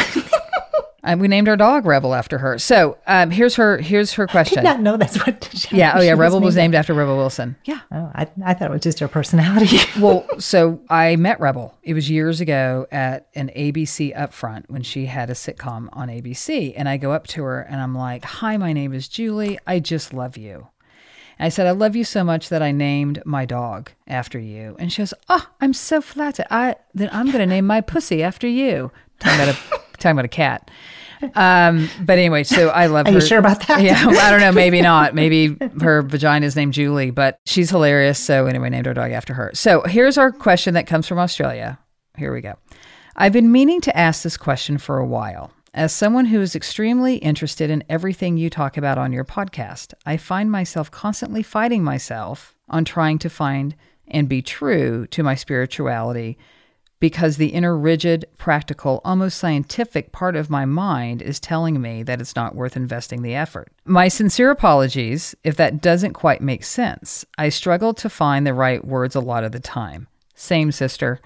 And 1.09 1.19
we 1.19 1.27
named 1.27 1.49
our 1.49 1.57
dog 1.57 1.87
Rebel 1.87 2.13
after 2.13 2.37
her. 2.37 2.59
So 2.59 2.99
um, 3.07 3.31
here's 3.31 3.55
her 3.55 3.79
here's 3.79 4.13
her 4.13 4.27
question. 4.27 4.59
I 4.59 4.61
did 4.61 4.67
not 4.67 4.79
know 4.81 4.95
that's 4.95 5.17
what. 5.25 5.49
She, 5.55 5.75
yeah. 5.75 5.93
Oh 5.95 6.01
yeah. 6.01 6.11
Rebel 6.11 6.39
was, 6.39 6.49
was 6.49 6.55
named 6.55 6.75
after 6.75 6.93
Rebel 6.93 7.17
Wilson. 7.17 7.55
Yeah. 7.65 7.79
Oh, 7.91 8.11
I, 8.13 8.27
I 8.45 8.53
thought 8.53 8.69
it 8.69 8.73
was 8.73 8.81
just 8.81 8.99
her 8.99 9.07
personality. 9.07 9.79
well, 9.99 10.23
so 10.37 10.79
I 10.87 11.15
met 11.15 11.39
Rebel. 11.39 11.75
It 11.81 11.95
was 11.95 12.11
years 12.11 12.41
ago 12.41 12.85
at 12.91 13.27
an 13.33 13.49
ABC 13.55 14.15
upfront 14.15 14.69
when 14.69 14.83
she 14.83 15.07
had 15.07 15.31
a 15.31 15.33
sitcom 15.33 15.89
on 15.93 16.09
ABC, 16.09 16.73
and 16.77 16.87
I 16.87 16.97
go 16.97 17.11
up 17.11 17.25
to 17.27 17.43
her 17.43 17.61
and 17.61 17.81
I'm 17.81 17.95
like, 17.95 18.23
"Hi, 18.23 18.57
my 18.57 18.71
name 18.71 18.93
is 18.93 19.07
Julie. 19.07 19.57
I 19.65 19.79
just 19.79 20.13
love 20.13 20.37
you." 20.37 20.67
And 21.39 21.47
I 21.47 21.49
said, 21.49 21.65
I 21.65 21.71
love 21.71 21.95
you 21.95 22.03
so 22.03 22.23
much 22.23 22.49
that 22.49 22.61
I 22.61 22.71
named 22.71 23.23
my 23.25 23.45
dog 23.45 23.91
after 24.05 24.37
you. 24.37 24.75
And 24.77 24.91
she 24.91 25.01
goes, 25.01 25.13
Oh, 25.29 25.47
I'm 25.61 25.73
so 25.73 26.01
flattered. 26.01 26.45
I 26.51 26.75
then 26.93 27.09
I'm 27.13 27.31
gonna 27.31 27.45
name 27.45 27.65
my 27.65 27.79
pussy 27.81 28.21
after 28.21 28.47
you. 28.47 28.91
Talking 29.19 29.41
about 29.41 29.55
a 29.55 29.57
talking 29.97 30.11
about 30.11 30.25
a 30.25 30.27
cat. 30.27 30.69
Um, 31.35 31.89
but 32.01 32.17
anyway, 32.17 32.43
so 32.43 32.69
I 32.69 32.87
love 32.87 33.07
Are 33.07 33.11
her. 33.11 33.19
you 33.19 33.25
sure 33.25 33.39
about 33.39 33.67
that? 33.67 33.81
Yeah, 33.81 34.05
well, 34.05 34.19
I 34.19 34.31
don't 34.31 34.39
know. 34.39 34.51
Maybe 34.51 34.81
not. 34.81 35.13
Maybe 35.13 35.57
her 35.81 36.01
vagina 36.01 36.45
is 36.45 36.55
named 36.55 36.73
Julie, 36.73 37.11
but 37.11 37.39
she's 37.45 37.69
hilarious. 37.69 38.19
So 38.19 38.45
anyway, 38.45 38.69
named 38.69 38.87
our 38.87 38.93
dog 38.93 39.11
after 39.11 39.33
her. 39.33 39.51
So 39.53 39.81
here's 39.83 40.17
our 40.17 40.31
question 40.31 40.73
that 40.73 40.87
comes 40.87 41.07
from 41.07 41.19
Australia. 41.19 41.79
Here 42.17 42.33
we 42.33 42.41
go. 42.41 42.55
I've 43.15 43.33
been 43.33 43.51
meaning 43.51 43.81
to 43.81 43.97
ask 43.97 44.23
this 44.23 44.37
question 44.37 44.77
for 44.77 44.97
a 44.97 45.05
while. 45.05 45.51
As 45.73 45.93
someone 45.93 46.25
who 46.25 46.41
is 46.41 46.55
extremely 46.55 47.17
interested 47.17 47.69
in 47.69 47.83
everything 47.89 48.37
you 48.37 48.49
talk 48.49 48.75
about 48.75 48.97
on 48.97 49.11
your 49.11 49.25
podcast, 49.25 49.93
I 50.05 50.17
find 50.17 50.51
myself 50.51 50.89
constantly 50.89 51.43
fighting 51.43 51.83
myself 51.83 52.55
on 52.69 52.85
trying 52.85 53.19
to 53.19 53.29
find 53.29 53.75
and 54.07 54.27
be 54.27 54.41
true 54.41 55.05
to 55.07 55.21
my 55.21 55.35
spirituality 55.35 56.37
because 56.99 57.37
the 57.37 57.47
inner 57.47 57.77
rigid, 57.77 58.25
practical, 58.37 59.01
almost 59.05 59.37
scientific 59.37 60.11
part 60.11 60.35
of 60.35 60.49
my 60.49 60.65
mind 60.65 61.21
is 61.21 61.39
telling 61.39 61.81
me 61.81 62.03
that 62.03 62.19
it's 62.19 62.35
not 62.35 62.55
worth 62.55 62.75
investing 62.75 63.21
the 63.21 63.35
effort. 63.35 63.71
My 63.85 64.07
sincere 64.07 64.51
apologies 64.51 65.35
if 65.43 65.55
that 65.55 65.81
doesn't 65.81 66.13
quite 66.13 66.41
make 66.41 66.63
sense. 66.63 67.25
I 67.37 67.49
struggle 67.49 67.93
to 67.95 68.09
find 68.09 68.45
the 68.45 68.53
right 68.53 68.83
words 68.83 69.15
a 69.15 69.21
lot 69.21 69.43
of 69.43 69.51
the 69.51 69.59
time. 69.59 70.07
Same, 70.35 70.71
sister. 70.71 71.19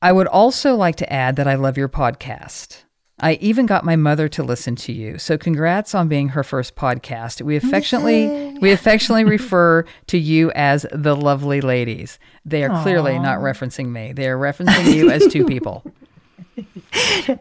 I 0.00 0.12
would 0.12 0.26
also 0.26 0.74
like 0.74 0.96
to 0.96 1.12
add 1.12 1.36
that 1.36 1.48
I 1.48 1.54
love 1.54 1.76
your 1.76 1.88
podcast. 1.88 2.84
I 3.20 3.34
even 3.34 3.66
got 3.66 3.84
my 3.84 3.96
mother 3.96 4.28
to 4.28 4.42
listen 4.42 4.76
to 4.76 4.92
you. 4.92 5.18
So 5.18 5.36
congrats 5.36 5.94
on 5.94 6.08
being 6.08 6.30
her 6.30 6.44
first 6.44 6.76
podcast. 6.76 7.42
We 7.42 7.56
affectionately 7.56 8.56
we 8.60 8.70
affectionately 8.70 9.24
refer 9.24 9.84
to 10.08 10.18
you 10.18 10.52
as 10.52 10.86
the 10.92 11.16
lovely 11.16 11.60
ladies. 11.60 12.18
They 12.44 12.62
are 12.64 12.70
Aww. 12.70 12.82
clearly 12.82 13.18
not 13.18 13.38
referencing 13.38 13.88
me. 13.88 14.12
They 14.12 14.28
are 14.28 14.38
referencing 14.38 14.94
you 14.94 15.10
as 15.10 15.26
two 15.26 15.46
people. 15.46 15.84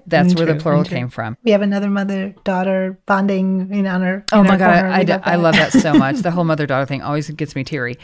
That's 0.07 0.35
where 0.35 0.45
the 0.45 0.55
plural 0.55 0.83
came 0.83 1.09
from. 1.09 1.37
We 1.43 1.51
have 1.51 1.61
another 1.61 1.89
mother 1.89 2.35
daughter 2.43 2.99
bonding 3.05 3.71
in 3.71 3.87
honor. 3.87 4.25
Oh 4.31 4.43
my 4.43 4.57
god, 4.57 4.85
I, 4.85 5.01
I, 5.01 5.33
I 5.33 5.35
love 5.35 5.55
that 5.55 5.71
so 5.71 5.93
much. 5.93 6.17
The 6.17 6.31
whole 6.31 6.43
mother 6.51 6.67
daughter 6.67 6.85
thing 6.85 7.01
always 7.01 7.29
gets 7.31 7.55
me 7.55 7.63
teary. 7.63 7.97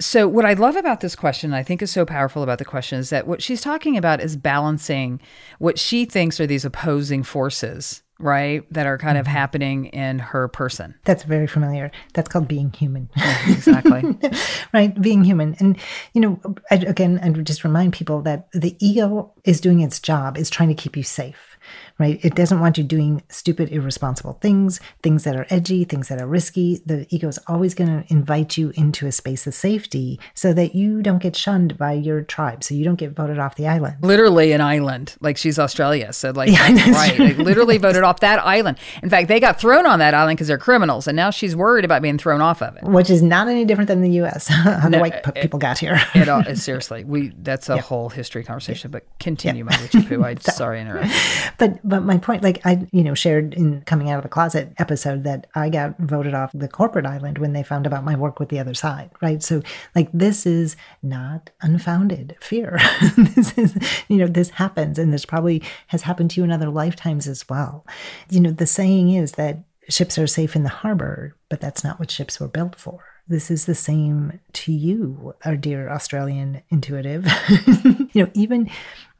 So, 0.00 0.28
what 0.28 0.44
I 0.44 0.52
love 0.52 0.76
about 0.76 1.00
this 1.00 1.16
question, 1.16 1.52
I 1.52 1.64
think 1.64 1.82
is 1.82 1.90
so 1.90 2.04
powerful 2.04 2.44
about 2.44 2.58
the 2.58 2.64
question, 2.64 3.00
is 3.00 3.10
that 3.10 3.26
what 3.26 3.42
she's 3.42 3.60
talking 3.60 3.96
about 3.96 4.20
is 4.20 4.36
balancing 4.36 5.20
what 5.58 5.78
she 5.78 6.04
thinks 6.04 6.38
are 6.38 6.46
these 6.46 6.64
opposing 6.64 7.24
forces, 7.24 8.02
right? 8.20 8.64
That 8.72 8.86
are 8.86 8.96
kind 8.96 9.18
of 9.18 9.26
mm-hmm. 9.26 9.34
happening 9.34 9.86
in 9.86 10.20
her 10.20 10.46
person. 10.46 10.94
That's 11.04 11.24
very 11.24 11.48
familiar. 11.48 11.90
That's 12.14 12.28
called 12.28 12.46
being 12.46 12.72
human. 12.72 13.10
Yeah, 13.16 13.50
exactly. 13.50 14.16
right? 14.72 15.00
Being 15.00 15.24
human. 15.24 15.56
And, 15.58 15.76
you 16.12 16.20
know, 16.20 16.40
I, 16.70 16.76
again, 16.76 17.18
I 17.20 17.30
would 17.30 17.46
just 17.46 17.64
remind 17.64 17.92
people 17.92 18.22
that 18.22 18.48
the 18.52 18.76
ego 18.78 19.32
is 19.44 19.60
doing 19.60 19.80
its 19.80 19.98
job, 19.98 20.38
is 20.38 20.48
trying 20.48 20.68
to 20.68 20.74
keep 20.76 20.96
you 20.96 21.02
safe 21.02 21.58
right? 21.98 22.24
It 22.24 22.34
doesn't 22.34 22.60
want 22.60 22.78
you 22.78 22.84
doing 22.84 23.22
stupid, 23.28 23.70
irresponsible 23.70 24.38
things, 24.40 24.80
things 25.02 25.24
that 25.24 25.36
are 25.36 25.46
edgy, 25.50 25.84
things 25.84 26.08
that 26.08 26.20
are 26.20 26.26
risky. 26.26 26.80
The 26.86 27.06
ego 27.10 27.28
is 27.28 27.38
always 27.46 27.74
going 27.74 28.02
to 28.02 28.12
invite 28.12 28.56
you 28.56 28.72
into 28.76 29.06
a 29.06 29.12
space 29.12 29.46
of 29.46 29.54
safety 29.54 30.20
so 30.34 30.52
that 30.52 30.74
you 30.74 31.02
don't 31.02 31.20
get 31.20 31.36
shunned 31.36 31.76
by 31.76 31.92
your 31.92 32.22
tribe, 32.22 32.62
so 32.62 32.74
you 32.74 32.84
don't 32.84 32.96
get 32.96 33.12
voted 33.12 33.38
off 33.38 33.56
the 33.56 33.66
island. 33.66 33.96
Literally 34.02 34.52
an 34.52 34.60
island, 34.60 35.16
like 35.20 35.36
she's 35.36 35.58
Australia. 35.58 36.12
So, 36.12 36.30
like, 36.30 36.50
yeah, 36.50 36.90
right. 36.92 37.16
They 37.16 37.34
literally 37.34 37.78
voted 37.78 38.02
off 38.02 38.20
that 38.20 38.38
island. 38.44 38.78
In 39.02 39.10
fact, 39.10 39.28
they 39.28 39.40
got 39.40 39.60
thrown 39.60 39.86
on 39.86 39.98
that 39.98 40.14
island 40.14 40.36
because 40.36 40.48
they're 40.48 40.58
criminals, 40.58 41.08
and 41.08 41.16
now 41.16 41.30
she's 41.30 41.56
worried 41.56 41.84
about 41.84 42.02
being 42.02 42.18
thrown 42.18 42.40
off 42.40 42.62
of 42.62 42.76
it. 42.76 42.84
Which 42.84 43.10
is 43.10 43.22
not 43.22 43.48
any 43.48 43.64
different 43.64 43.88
than 43.88 44.00
the 44.00 44.10
U.S. 44.12 44.48
how 44.48 44.88
no, 44.88 44.90
the 44.90 44.98
white 44.98 45.14
it, 45.14 45.34
people 45.34 45.58
got 45.58 45.78
here. 45.78 46.00
it 46.14 46.28
all, 46.28 46.44
seriously, 46.54 47.04
we 47.04 47.32
that's 47.38 47.68
a 47.68 47.76
yeah. 47.76 47.80
whole 47.80 48.08
history 48.08 48.44
conversation. 48.44 48.90
But 48.90 49.06
continue, 49.18 49.64
yeah. 49.64 49.76
my 49.76 49.82
witchy 49.82 50.02
poo. 50.02 50.22
I 50.22 50.34
so, 50.36 50.52
sorry 50.58 50.80
interrupt. 50.80 51.12
But 51.58 51.87
but 51.88 52.02
my 52.02 52.18
point, 52.18 52.42
like 52.42 52.64
I, 52.66 52.86
you 52.92 53.02
know, 53.02 53.14
shared 53.14 53.54
in 53.54 53.82
coming 53.82 54.10
out 54.10 54.18
of 54.18 54.22
the 54.22 54.28
closet 54.28 54.72
episode 54.78 55.24
that 55.24 55.46
I 55.54 55.70
got 55.70 55.98
voted 55.98 56.34
off 56.34 56.50
the 56.52 56.68
corporate 56.68 57.06
island 57.06 57.38
when 57.38 57.54
they 57.54 57.62
found 57.62 57.86
about 57.86 58.04
my 58.04 58.14
work 58.14 58.38
with 58.38 58.50
the 58.50 58.58
other 58.58 58.74
side, 58.74 59.10
right? 59.22 59.42
So 59.42 59.62
like 59.94 60.10
this 60.12 60.46
is 60.46 60.76
not 61.02 61.50
unfounded 61.62 62.36
fear. 62.40 62.78
this 63.16 63.56
is, 63.56 63.76
you 64.08 64.18
know, 64.18 64.26
this 64.26 64.50
happens 64.50 64.98
and 64.98 65.12
this 65.12 65.24
probably 65.24 65.62
has 65.88 66.02
happened 66.02 66.30
to 66.32 66.40
you 66.40 66.44
in 66.44 66.52
other 66.52 66.70
lifetimes 66.70 67.26
as 67.26 67.48
well. 67.48 67.86
You 68.28 68.40
know, 68.40 68.50
the 68.50 68.66
saying 68.66 69.10
is 69.10 69.32
that 69.32 69.58
ships 69.88 70.18
are 70.18 70.26
safe 70.26 70.54
in 70.54 70.64
the 70.64 70.68
harbor, 70.68 71.34
but 71.48 71.60
that's 71.60 71.82
not 71.82 71.98
what 71.98 72.10
ships 72.10 72.38
were 72.38 72.48
built 72.48 72.76
for. 72.76 73.04
This 73.26 73.50
is 73.50 73.66
the 73.66 73.74
same 73.74 74.40
to 74.54 74.72
you, 74.72 75.34
our 75.44 75.56
dear 75.56 75.90
Australian 75.90 76.62
intuitive. 76.70 77.26
you 78.18 78.24
know, 78.24 78.30
even 78.34 78.68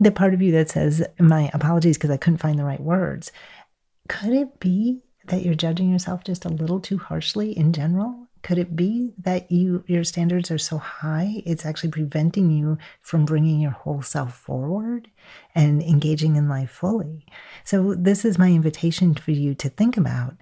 the 0.00 0.10
part 0.10 0.34
of 0.34 0.42
you 0.42 0.50
that 0.52 0.70
says, 0.70 1.06
My 1.20 1.50
apologies 1.54 1.96
because 1.96 2.10
I 2.10 2.16
couldn't 2.16 2.38
find 2.38 2.58
the 2.58 2.64
right 2.64 2.80
words. 2.80 3.30
Could 4.08 4.32
it 4.32 4.58
be 4.58 5.02
that 5.26 5.44
you're 5.44 5.54
judging 5.54 5.90
yourself 5.90 6.24
just 6.24 6.44
a 6.44 6.48
little 6.48 6.80
too 6.80 6.98
harshly 6.98 7.56
in 7.56 7.72
general? 7.72 8.26
Could 8.42 8.58
it 8.58 8.74
be 8.74 9.12
that 9.18 9.52
you 9.52 9.84
your 9.86 10.02
standards 10.02 10.50
are 10.50 10.58
so 10.58 10.78
high 10.78 11.42
it's 11.44 11.66
actually 11.66 11.90
preventing 11.90 12.50
you 12.50 12.78
from 13.00 13.24
bringing 13.24 13.60
your 13.60 13.72
whole 13.72 14.02
self 14.02 14.36
forward 14.36 15.08
and 15.54 15.80
engaging 15.80 16.34
in 16.34 16.48
life 16.48 16.70
fully? 16.70 17.24
So 17.62 17.94
this 17.94 18.24
is 18.24 18.36
my 18.36 18.48
invitation 18.48 19.14
for 19.14 19.30
you 19.30 19.54
to 19.56 19.68
think 19.68 19.96
about. 19.96 20.34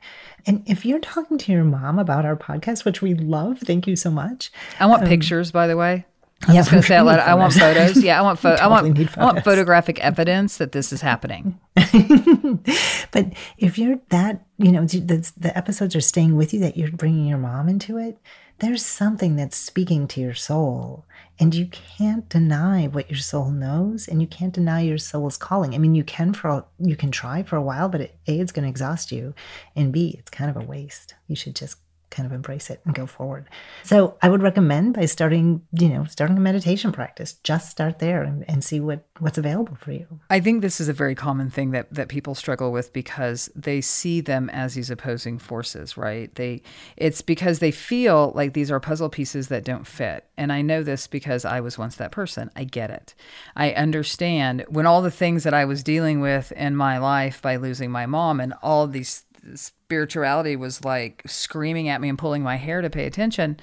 And 0.47 0.63
if 0.67 0.87
you're 0.87 0.99
talking 1.01 1.37
to 1.39 1.53
your 1.53 1.65
mom 1.65 1.99
about 1.99 2.25
our 2.25 2.37
podcast, 2.37 2.87
which 2.87 3.03
we 3.03 3.13
love, 3.13 3.59
thank 3.59 3.87
you 3.87 3.97
so 3.97 4.11
much. 4.11 4.51
I 4.81 4.87
want 4.87 5.03
um, 5.03 5.09
pictures, 5.09 5.51
by 5.51 5.67
the 5.67 5.77
way. 5.77 6.07
I'm 6.43 6.55
Yeah, 6.55 6.61
just 6.61 6.71
going 6.71 6.83
to 6.83 6.87
say 6.87 6.97
I 6.97 7.35
want 7.35 7.55
photos. 7.55 8.03
Yeah, 8.03 8.19
I 8.19 8.23
want 8.23 8.39
pho- 8.39 8.51
I 8.61 8.67
want 8.67 8.87
Totally 8.87 9.09
I 9.17 9.25
want 9.25 9.45
photographic 9.45 9.99
evidence 10.01 10.59
that 10.59 10.73
this 10.73 10.93
is 10.93 11.01
happening. 11.01 11.59
but 11.75 13.33
if 13.59 13.79
you're 13.79 14.01
that, 14.11 14.45
you 14.59 14.71
know, 14.73 14.85
the, 14.85 15.33
the 15.37 15.57
episodes 15.57 15.97
are 15.97 16.01
staying 16.01 16.37
with 16.37 16.53
you, 16.53 16.61
that 16.61 16.77
you're 16.77 16.91
bringing 16.93 17.27
your 17.27 17.39
mom 17.39 17.69
into 17.69 17.97
it, 17.99 18.19
there's 18.59 18.85
something 18.85 19.37
that's 19.37 19.57
speaking 19.57 20.07
to 20.09 20.21
your 20.21 20.35
soul. 20.35 21.05
And 21.39 21.55
you 21.55 21.67
can't 21.67 22.27
deny 22.31 22.87
what 22.87 23.11
your 23.11 23.19
soul 23.19 23.51
knows, 23.51 24.09
and 24.09 24.23
you 24.23 24.27
can't 24.27 24.55
deny 24.55 24.81
your 24.81 24.97
soul's 24.97 25.37
calling. 25.37 25.75
I 25.75 25.79
mean, 25.79 25.95
you 25.95 26.03
can 26.05 26.33
for 26.33 26.65
you 26.79 26.97
can 26.97 27.11
try 27.11 27.43
for 27.43 27.57
a 27.57 27.63
while, 27.63 27.91
but 27.91 28.01
it, 28.01 28.19
a 28.27 28.39
it's 28.39 28.53
going 28.53 28.63
to 28.63 28.71
exhaust 28.71 29.13
you, 29.13 29.35
and 29.75 29.93
b 29.93 30.17
it's 30.19 30.31
kind 30.31 30.49
of 30.49 30.57
a 30.57 30.65
waste. 30.65 31.15
You 31.29 31.37
should 31.37 31.55
just 31.55 31.77
kind 32.11 32.27
of 32.27 32.33
embrace 32.33 32.71
it 32.71 32.81
and 32.85 32.95
go 32.95 33.07
forward. 33.07 33.49
So 33.83 34.17
I 34.23 34.29
would 34.29 34.43
recommend 34.43 34.95
by 34.95 35.07
starting, 35.07 35.63
you 35.73 35.89
know, 35.89 36.05
starting 36.05 36.37
a 36.37 36.41
meditation 36.41 36.93
practice. 36.93 37.35
Just 37.43 37.71
start 37.71 37.99
there 37.99 38.23
and, 38.23 38.45
and 38.49 38.63
see 38.63 38.81
what 38.81 39.07
what's 39.19 39.39
available 39.39 39.75
for 39.77 39.93
you. 39.93 40.07
I 40.31 40.41
think 40.41 40.63
this 40.63 40.81
is 40.81 40.89
a 40.89 40.93
very 40.93 41.15
common 41.15 41.51
thing 41.51 41.73
that 41.73 41.93
that 41.93 42.09
people 42.09 42.35
struggle 42.35 42.73
with 42.73 42.93
because 42.93 43.51
they 43.55 43.81
see 43.81 44.21
them 44.21 44.49
as 44.51 44.75
these 44.75 44.91
opposing 44.91 45.39
forces, 45.39 45.97
right? 45.97 46.35
They 46.35 46.63
it's 46.97 47.23
because 47.23 47.59
they 47.59 47.71
feel 47.71 48.33
like 48.35 48.53
these 48.53 48.71
are 48.71 48.81
puzzle 48.81 49.09
pieces 49.09 49.49
that 49.49 49.65
don't 49.65 49.87
fit. 49.87 50.27
And 50.37 50.53
I 50.53 50.63
know 50.63 50.83
this 50.83 51.07
because 51.07 51.45
I 51.45 51.61
was 51.61 51.79
once 51.79 51.97
that 51.97 52.13
person. 52.13 52.51
I 52.55 52.65
get 52.65 52.91
it. 52.91 53.15
I 53.57 53.73
understand 53.73 54.65
when 54.69 54.87
all 54.87 55.03
the 55.03 55.11
things 55.11 55.45
that 55.45 55.55
I 55.55 55.65
was 55.65 55.83
dealing 55.83 56.21
with 56.21 56.53
in 56.53 56.77
my 56.77 56.99
life 56.99 57.43
by 57.43 57.57
losing 57.57 57.91
my 57.91 58.07
mom 58.07 58.41
and 58.41 58.55
all 58.63 58.87
these 58.87 59.25
spirituality 59.55 60.57
was 60.57 60.85
like 60.85 61.23
screaming 61.27 61.89
at 61.89 62.01
me 62.01 62.09
and 62.09 62.19
pulling 62.19 62.43
my 62.43 62.57
hair 62.57 62.81
to 62.81 62.91
pay 62.91 63.07
attention 63.07 63.59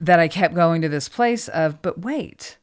that 0.00 0.20
I 0.20 0.28
kept 0.28 0.54
going 0.54 0.80
to 0.82 0.88
this 0.88 1.08
place 1.08 1.48
of 1.48 1.82
but 1.82 2.00
wait 2.00 2.58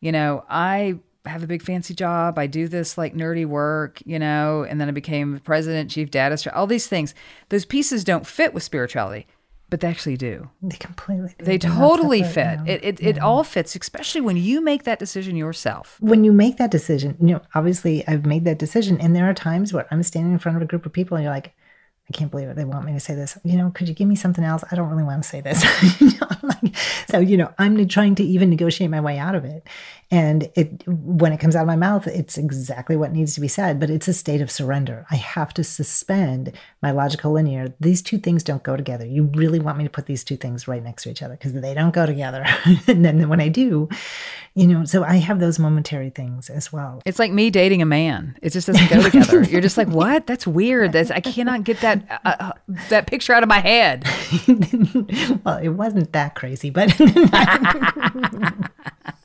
you 0.00 0.12
know, 0.12 0.44
I 0.48 0.98
have 1.26 1.42
a 1.42 1.46
big 1.46 1.62
fancy 1.62 1.94
job. 1.94 2.38
I 2.38 2.46
do 2.46 2.68
this 2.68 2.96
like 2.96 3.14
nerdy 3.14 3.44
work, 3.44 4.00
you 4.04 4.18
know, 4.18 4.64
and 4.68 4.80
then 4.80 4.88
I 4.88 4.92
became 4.92 5.40
president, 5.40 5.90
chief 5.90 6.10
data, 6.10 6.54
all 6.54 6.66
these 6.66 6.86
things. 6.86 7.14
Those 7.48 7.64
pieces 7.64 8.04
don't 8.04 8.26
fit 8.26 8.54
with 8.54 8.62
spirituality, 8.62 9.26
but 9.68 9.80
they 9.80 9.88
actually 9.88 10.16
do. 10.16 10.48
They 10.62 10.76
completely 10.76 11.34
They 11.38 11.58
not 11.58 11.76
totally 11.76 12.22
fit. 12.22 12.60
no. 12.60 12.64
It 12.66 12.84
it, 12.84 13.00
it 13.02 13.18
all 13.18 13.44
fits, 13.44 13.74
especially 13.76 14.20
when 14.20 14.36
you 14.36 14.60
make 14.62 14.84
that 14.84 14.98
decision 14.98 15.36
yourself. 15.36 15.98
when 16.00 16.24
you 16.24 16.32
make 16.32 16.56
that 16.56 16.70
decision, 16.70 17.16
you 17.20 17.26
know, 17.34 17.42
obviously 17.54 18.06
I've 18.06 18.24
made 18.24 18.44
that 18.44 18.58
decision. 18.58 19.00
And 19.00 19.14
there 19.14 19.28
are 19.28 19.34
times 19.34 19.72
where 19.72 19.86
I'm 19.90 20.02
standing 20.02 20.32
in 20.32 20.38
front 20.38 20.56
of 20.56 20.62
a 20.62 20.66
group 20.66 20.86
of 20.86 20.92
people 20.92 21.16
and 21.16 21.24
you're 21.24 21.34
like, 21.34 21.54
I 22.10 22.16
can't 22.16 22.30
believe 22.30 22.48
it. 22.48 22.56
They 22.56 22.64
want 22.64 22.86
me 22.86 22.94
to 22.94 23.00
say 23.00 23.14
this. 23.14 23.36
You 23.44 23.58
know, 23.58 23.70
could 23.70 23.86
you 23.88 23.94
give 23.94 24.08
me 24.08 24.16
something 24.16 24.42
else? 24.42 24.64
I 24.70 24.76
don't 24.76 24.88
really 24.88 25.02
want 25.02 25.22
to 25.22 25.28
say 25.28 25.40
this. 25.40 25.64
You 26.00 26.10
know, 26.18 26.28
like, 26.42 26.76
so, 27.08 27.18
you 27.18 27.36
know, 27.36 27.52
I'm 27.58 27.86
trying 27.88 28.14
to 28.16 28.22
even 28.22 28.50
negotiate 28.50 28.90
my 28.90 29.00
way 29.00 29.18
out 29.18 29.34
of 29.34 29.44
it. 29.44 29.66
And 30.10 30.50
it 30.54 30.88
when 30.88 31.34
it 31.34 31.38
comes 31.38 31.54
out 31.54 31.62
of 31.62 31.66
my 31.66 31.76
mouth, 31.76 32.06
it's 32.06 32.38
exactly 32.38 32.96
what 32.96 33.12
needs 33.12 33.34
to 33.34 33.42
be 33.42 33.48
said, 33.48 33.78
but 33.78 33.90
it's 33.90 34.08
a 34.08 34.14
state 34.14 34.40
of 34.40 34.50
surrender. 34.50 35.04
I 35.10 35.16
have 35.16 35.52
to 35.54 35.64
suspend 35.64 36.52
my 36.82 36.92
logical 36.92 37.32
linear. 37.32 37.74
These 37.78 38.00
two 38.00 38.18
things 38.18 38.42
don't 38.42 38.62
go 38.62 38.74
together. 38.74 39.04
You 39.04 39.24
really 39.34 39.60
want 39.60 39.76
me 39.76 39.84
to 39.84 39.90
put 39.90 40.06
these 40.06 40.24
two 40.24 40.38
things 40.38 40.66
right 40.66 40.82
next 40.82 41.02
to 41.02 41.10
each 41.10 41.22
other 41.22 41.34
because 41.34 41.52
they 41.52 41.74
don't 41.74 41.94
go 41.94 42.06
together. 42.06 42.46
and 42.86 43.04
then 43.04 43.28
when 43.28 43.40
I 43.40 43.48
do, 43.48 43.90
you 44.54 44.66
know, 44.66 44.86
so 44.86 45.04
I 45.04 45.16
have 45.16 45.40
those 45.40 45.58
momentary 45.58 46.08
things 46.08 46.48
as 46.48 46.72
well. 46.72 47.02
It's 47.04 47.18
like 47.18 47.30
me 47.30 47.50
dating 47.50 47.82
a 47.82 47.86
man. 47.86 48.38
It 48.40 48.50
just 48.50 48.66
doesn't 48.66 48.90
go 48.90 49.02
together. 49.02 49.42
You're 49.42 49.60
just 49.60 49.76
like, 49.76 49.88
what? 49.88 50.26
That's 50.26 50.46
weird. 50.46 50.92
That's 50.92 51.10
I 51.10 51.20
cannot 51.20 51.64
get 51.64 51.82
that 51.82 52.20
uh, 52.24 52.36
uh, 52.40 52.52
that 52.88 53.06
picture 53.06 53.34
out 53.34 53.42
of 53.42 53.48
my 53.48 53.60
head. 53.60 54.06
well, 55.44 55.58
it 55.58 55.68
wasn't 55.68 56.12
that 56.12 56.34
crazy, 56.34 56.70
but 56.70 56.98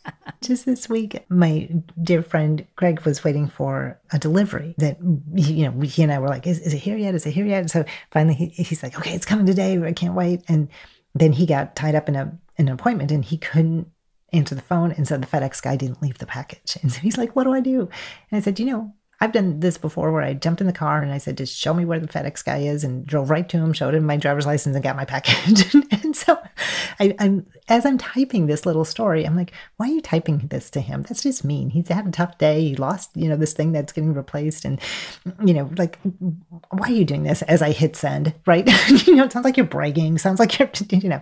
just 0.43 0.65
this 0.65 0.89
week, 0.89 1.25
my 1.29 1.69
dear 2.01 2.21
friend 2.21 2.65
Greg 2.75 3.01
was 3.01 3.23
waiting 3.23 3.47
for 3.47 3.99
a 4.11 4.19
delivery 4.19 4.75
that, 4.77 4.97
you 5.33 5.69
know, 5.69 5.81
he 5.81 6.03
and 6.03 6.11
I 6.11 6.19
were 6.19 6.27
like, 6.27 6.45
is, 6.45 6.59
is 6.59 6.73
it 6.73 6.79
here 6.79 6.97
yet? 6.97 7.15
Is 7.15 7.25
it 7.25 7.31
here 7.31 7.45
yet? 7.45 7.69
So 7.69 7.85
finally 8.11 8.35
he, 8.35 8.47
he's 8.47 8.83
like, 8.83 8.97
okay, 8.97 9.13
it's 9.13 9.25
coming 9.25 9.45
today. 9.45 9.81
I 9.81 9.93
can't 9.93 10.13
wait. 10.13 10.41
And 10.47 10.69
then 11.15 11.31
he 11.31 11.45
got 11.45 11.75
tied 11.75 11.95
up 11.95 12.09
in 12.09 12.15
a 12.15 12.37
an 12.57 12.69
appointment 12.69 13.11
and 13.11 13.25
he 13.25 13.37
couldn't 13.37 13.87
answer 14.31 14.55
the 14.55 14.61
phone 14.61 14.91
and 14.91 15.07
so 15.07 15.17
the 15.17 15.27
FedEx 15.27 15.61
guy 15.61 15.75
didn't 15.75 16.01
leave 16.01 16.17
the 16.17 16.25
package. 16.25 16.77
And 16.81 16.91
so 16.91 16.99
he's 16.99 17.17
like, 17.17 17.35
what 17.35 17.45
do 17.45 17.53
I 17.53 17.61
do? 17.61 17.89
And 18.29 18.37
I 18.37 18.39
said, 18.39 18.59
you 18.59 18.65
know, 18.65 18.93
I've 19.21 19.31
done 19.31 19.59
this 19.59 19.77
before 19.77 20.11
where 20.11 20.21
I 20.21 20.33
jumped 20.33 20.59
in 20.59 20.67
the 20.67 20.73
car 20.73 21.01
and 21.01 21.11
I 21.11 21.17
said, 21.17 21.37
just 21.37 21.57
show 21.57 21.73
me 21.73 21.85
where 21.85 21.99
the 21.99 22.07
FedEx 22.07 22.43
guy 22.43 22.59
is 22.59 22.83
and 22.83 23.05
drove 23.05 23.29
right 23.29 23.47
to 23.49 23.57
him, 23.57 23.71
showed 23.71 23.95
him 23.95 24.05
my 24.05 24.17
driver's 24.17 24.45
license 24.45 24.75
and 24.75 24.83
got 24.83 24.95
my 24.95 25.05
package. 25.05 25.73
and 25.91 26.15
so 26.15 26.37
I, 26.99 27.15
I'm, 27.19 27.45
as 27.69 27.85
I'm 27.85 27.97
typing 27.97 28.47
this 28.47 28.65
little 28.65 28.85
story, 28.85 29.25
I'm 29.25 29.35
like, 29.35 29.53
why 29.77 29.87
are 29.87 29.93
you 29.93 30.01
typing 30.01 30.39
this 30.49 30.69
to 30.71 30.81
him? 30.81 31.03
That's 31.03 31.23
just 31.23 31.45
mean. 31.45 31.69
He's 31.69 31.87
had 31.87 32.07
a 32.07 32.11
tough 32.11 32.37
day. 32.37 32.61
He 32.61 32.75
lost, 32.75 33.11
you 33.15 33.29
know, 33.29 33.37
this 33.37 33.53
thing 33.53 33.71
that's 33.71 33.93
getting 33.93 34.13
replaced. 34.13 34.65
And, 34.65 34.79
you 35.45 35.53
know, 35.53 35.69
like, 35.77 35.99
why 36.69 36.89
are 36.89 36.91
you 36.91 37.05
doing 37.05 37.23
this 37.23 37.41
as 37.43 37.61
I 37.61 37.71
hit 37.71 37.95
send, 37.95 38.33
right? 38.45 38.67
you 39.07 39.15
know, 39.15 39.23
it 39.23 39.31
sounds 39.31 39.45
like 39.45 39.57
you're 39.57 39.65
bragging. 39.65 40.17
Sounds 40.17 40.39
like 40.39 40.59
you're, 40.59 40.69
you 40.89 41.09
know, 41.09 41.21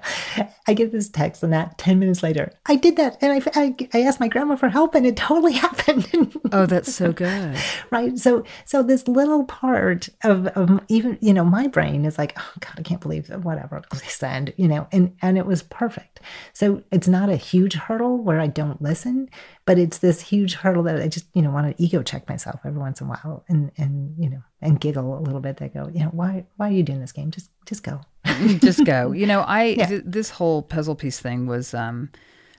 I 0.67 0.73
get 0.73 0.91
this 0.91 1.09
text 1.09 1.43
and 1.43 1.53
that 1.53 1.77
10 1.77 1.99
minutes 1.99 2.23
later, 2.23 2.51
I 2.65 2.75
did 2.75 2.97
that. 2.97 3.17
And 3.21 3.31
I, 3.31 3.51
I, 3.59 3.75
I 3.93 4.01
asked 4.01 4.19
my 4.19 4.27
grandma 4.27 4.55
for 4.55 4.69
help 4.69 4.95
and 4.95 5.05
it 5.05 5.17
totally 5.17 5.53
happened. 5.53 6.39
Oh, 6.51 6.65
that's 6.65 6.93
so 6.93 7.11
good. 7.11 7.57
Right? 7.91 8.17
So 8.17 8.43
so 8.65 8.81
this 8.81 9.07
little 9.07 9.43
part 9.45 10.09
of, 10.23 10.47
of 10.47 10.79
even 10.87 11.17
you 11.21 11.33
know 11.33 11.43
my 11.43 11.67
brain 11.67 12.05
is 12.05 12.17
like 12.17 12.33
oh 12.39 12.51
god 12.59 12.73
i 12.77 12.81
can't 12.81 13.01
believe 13.01 13.27
that 13.27 13.43
whatever 13.43 13.81
send 13.93 14.53
you 14.57 14.67
know 14.67 14.87
and 14.91 15.15
and 15.21 15.37
it 15.37 15.45
was 15.45 15.63
perfect. 15.63 16.19
So 16.53 16.83
it's 16.91 17.07
not 17.07 17.29
a 17.29 17.35
huge 17.35 17.73
hurdle 17.73 18.17
where 18.17 18.39
i 18.39 18.47
don't 18.47 18.81
listen 18.81 19.29
but 19.65 19.77
it's 19.77 19.99
this 19.99 20.21
huge 20.21 20.53
hurdle 20.55 20.83
that 20.83 21.01
i 21.01 21.07
just 21.07 21.25
you 21.33 21.41
know 21.41 21.51
want 21.51 21.75
to 21.75 21.83
ego 21.83 22.01
check 22.01 22.27
myself 22.29 22.59
every 22.65 22.79
once 22.79 23.01
in 23.01 23.07
a 23.07 23.09
while 23.09 23.43
and 23.49 23.71
and 23.77 24.15
you 24.17 24.29
know 24.29 24.41
and 24.61 24.79
giggle 24.79 25.17
a 25.17 25.21
little 25.21 25.39
bit. 25.39 25.57
That 25.57 25.73
go 25.73 25.89
you 25.93 26.01
know 26.01 26.09
why 26.11 26.45
why 26.57 26.69
are 26.69 26.73
you 26.73 26.83
doing 26.83 27.01
this 27.01 27.11
game? 27.11 27.31
Just 27.31 27.49
just 27.65 27.83
go. 27.83 28.01
Just 28.59 28.85
go. 28.85 29.11
You 29.11 29.25
know, 29.25 29.41
I 29.41 29.63
Yeah. 29.63 29.85
th- 29.87 30.03
this 30.05 30.29
whole 30.29 30.61
puzzle 30.61 30.93
piece 30.95 31.19
thing 31.19 31.47
was 31.47 31.73
um, 31.73 32.09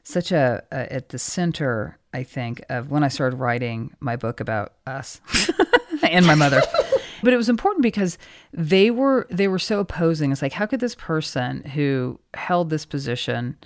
such 0.03 0.33
a, 0.33 0.63
a 0.73 0.93
at 0.93 1.09
the 1.11 1.19
center, 1.19 1.99
I 2.13 2.23
think, 2.23 2.63
of 2.69 2.91
when 2.91 3.05
I 3.05 3.09
started 3.09 3.37
writing 3.37 3.95
my 4.01 4.17
book 4.17 4.41
about 4.41 4.75
us 4.87 5.21
and 6.03 6.27
my 6.27 6.35
mother. 6.35 6.63
but 7.23 7.33
it 7.33 7.37
was 7.37 7.49
important 7.49 7.83
because 7.83 8.19
they 8.53 8.91
were 8.91 9.27
they 9.31 9.49
were 9.49 9.59
so 9.59 9.81
opposing. 9.81 10.33
It's 10.33 10.43
like, 10.43 10.53
how 10.53 10.67
could 10.67 10.81
this 10.81 10.95
person 10.95 11.65
who 11.65 12.21
held 12.35 12.71
this 12.71 12.85
position 12.85 13.57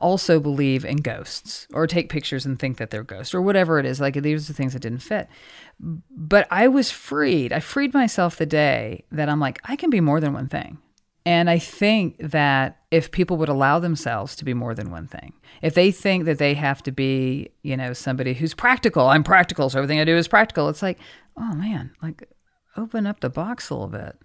also 0.00 0.38
believe 0.38 0.84
in 0.84 0.98
ghosts 0.98 1.66
or 1.72 1.86
take 1.86 2.08
pictures 2.08 2.44
and 2.44 2.58
think 2.58 2.76
that 2.76 2.90
they're 2.90 3.02
ghosts 3.02 3.34
or 3.34 3.42
whatever 3.42 3.78
it 3.78 3.86
is? 3.86 4.00
Like 4.00 4.14
these 4.14 4.48
are 4.48 4.52
things 4.52 4.74
that 4.74 4.80
didn't 4.80 5.00
fit. 5.00 5.28
But 5.80 6.46
I 6.50 6.68
was 6.68 6.90
freed. 6.90 7.52
I 7.52 7.60
freed 7.60 7.92
myself 7.92 8.36
the 8.36 8.46
day 8.46 9.04
that 9.10 9.28
I'm 9.28 9.40
like, 9.40 9.60
I 9.64 9.76
can 9.76 9.90
be 9.90 10.00
more 10.00 10.20
than 10.20 10.32
one 10.32 10.48
thing. 10.48 10.78
And 11.26 11.48
I 11.48 11.58
think 11.58 12.16
that 12.18 12.78
if 12.94 13.10
people 13.10 13.36
would 13.36 13.48
allow 13.48 13.80
themselves 13.80 14.36
to 14.36 14.44
be 14.44 14.54
more 14.54 14.72
than 14.72 14.88
one 14.88 15.08
thing, 15.08 15.32
if 15.62 15.74
they 15.74 15.90
think 15.90 16.26
that 16.26 16.38
they 16.38 16.54
have 16.54 16.80
to 16.80 16.92
be, 16.92 17.50
you 17.64 17.76
know, 17.76 17.92
somebody 17.92 18.34
who's 18.34 18.54
practical, 18.54 19.08
I'm 19.08 19.24
practical, 19.24 19.68
so 19.68 19.78
everything 19.78 19.98
I 19.98 20.04
do 20.04 20.16
is 20.16 20.28
practical, 20.28 20.68
it's 20.68 20.80
like, 20.80 21.00
oh 21.36 21.54
man, 21.54 21.90
like 22.00 22.28
open 22.76 23.04
up 23.04 23.18
the 23.18 23.28
box 23.28 23.68
a 23.68 23.74
little 23.74 23.88
bit. 23.88 24.16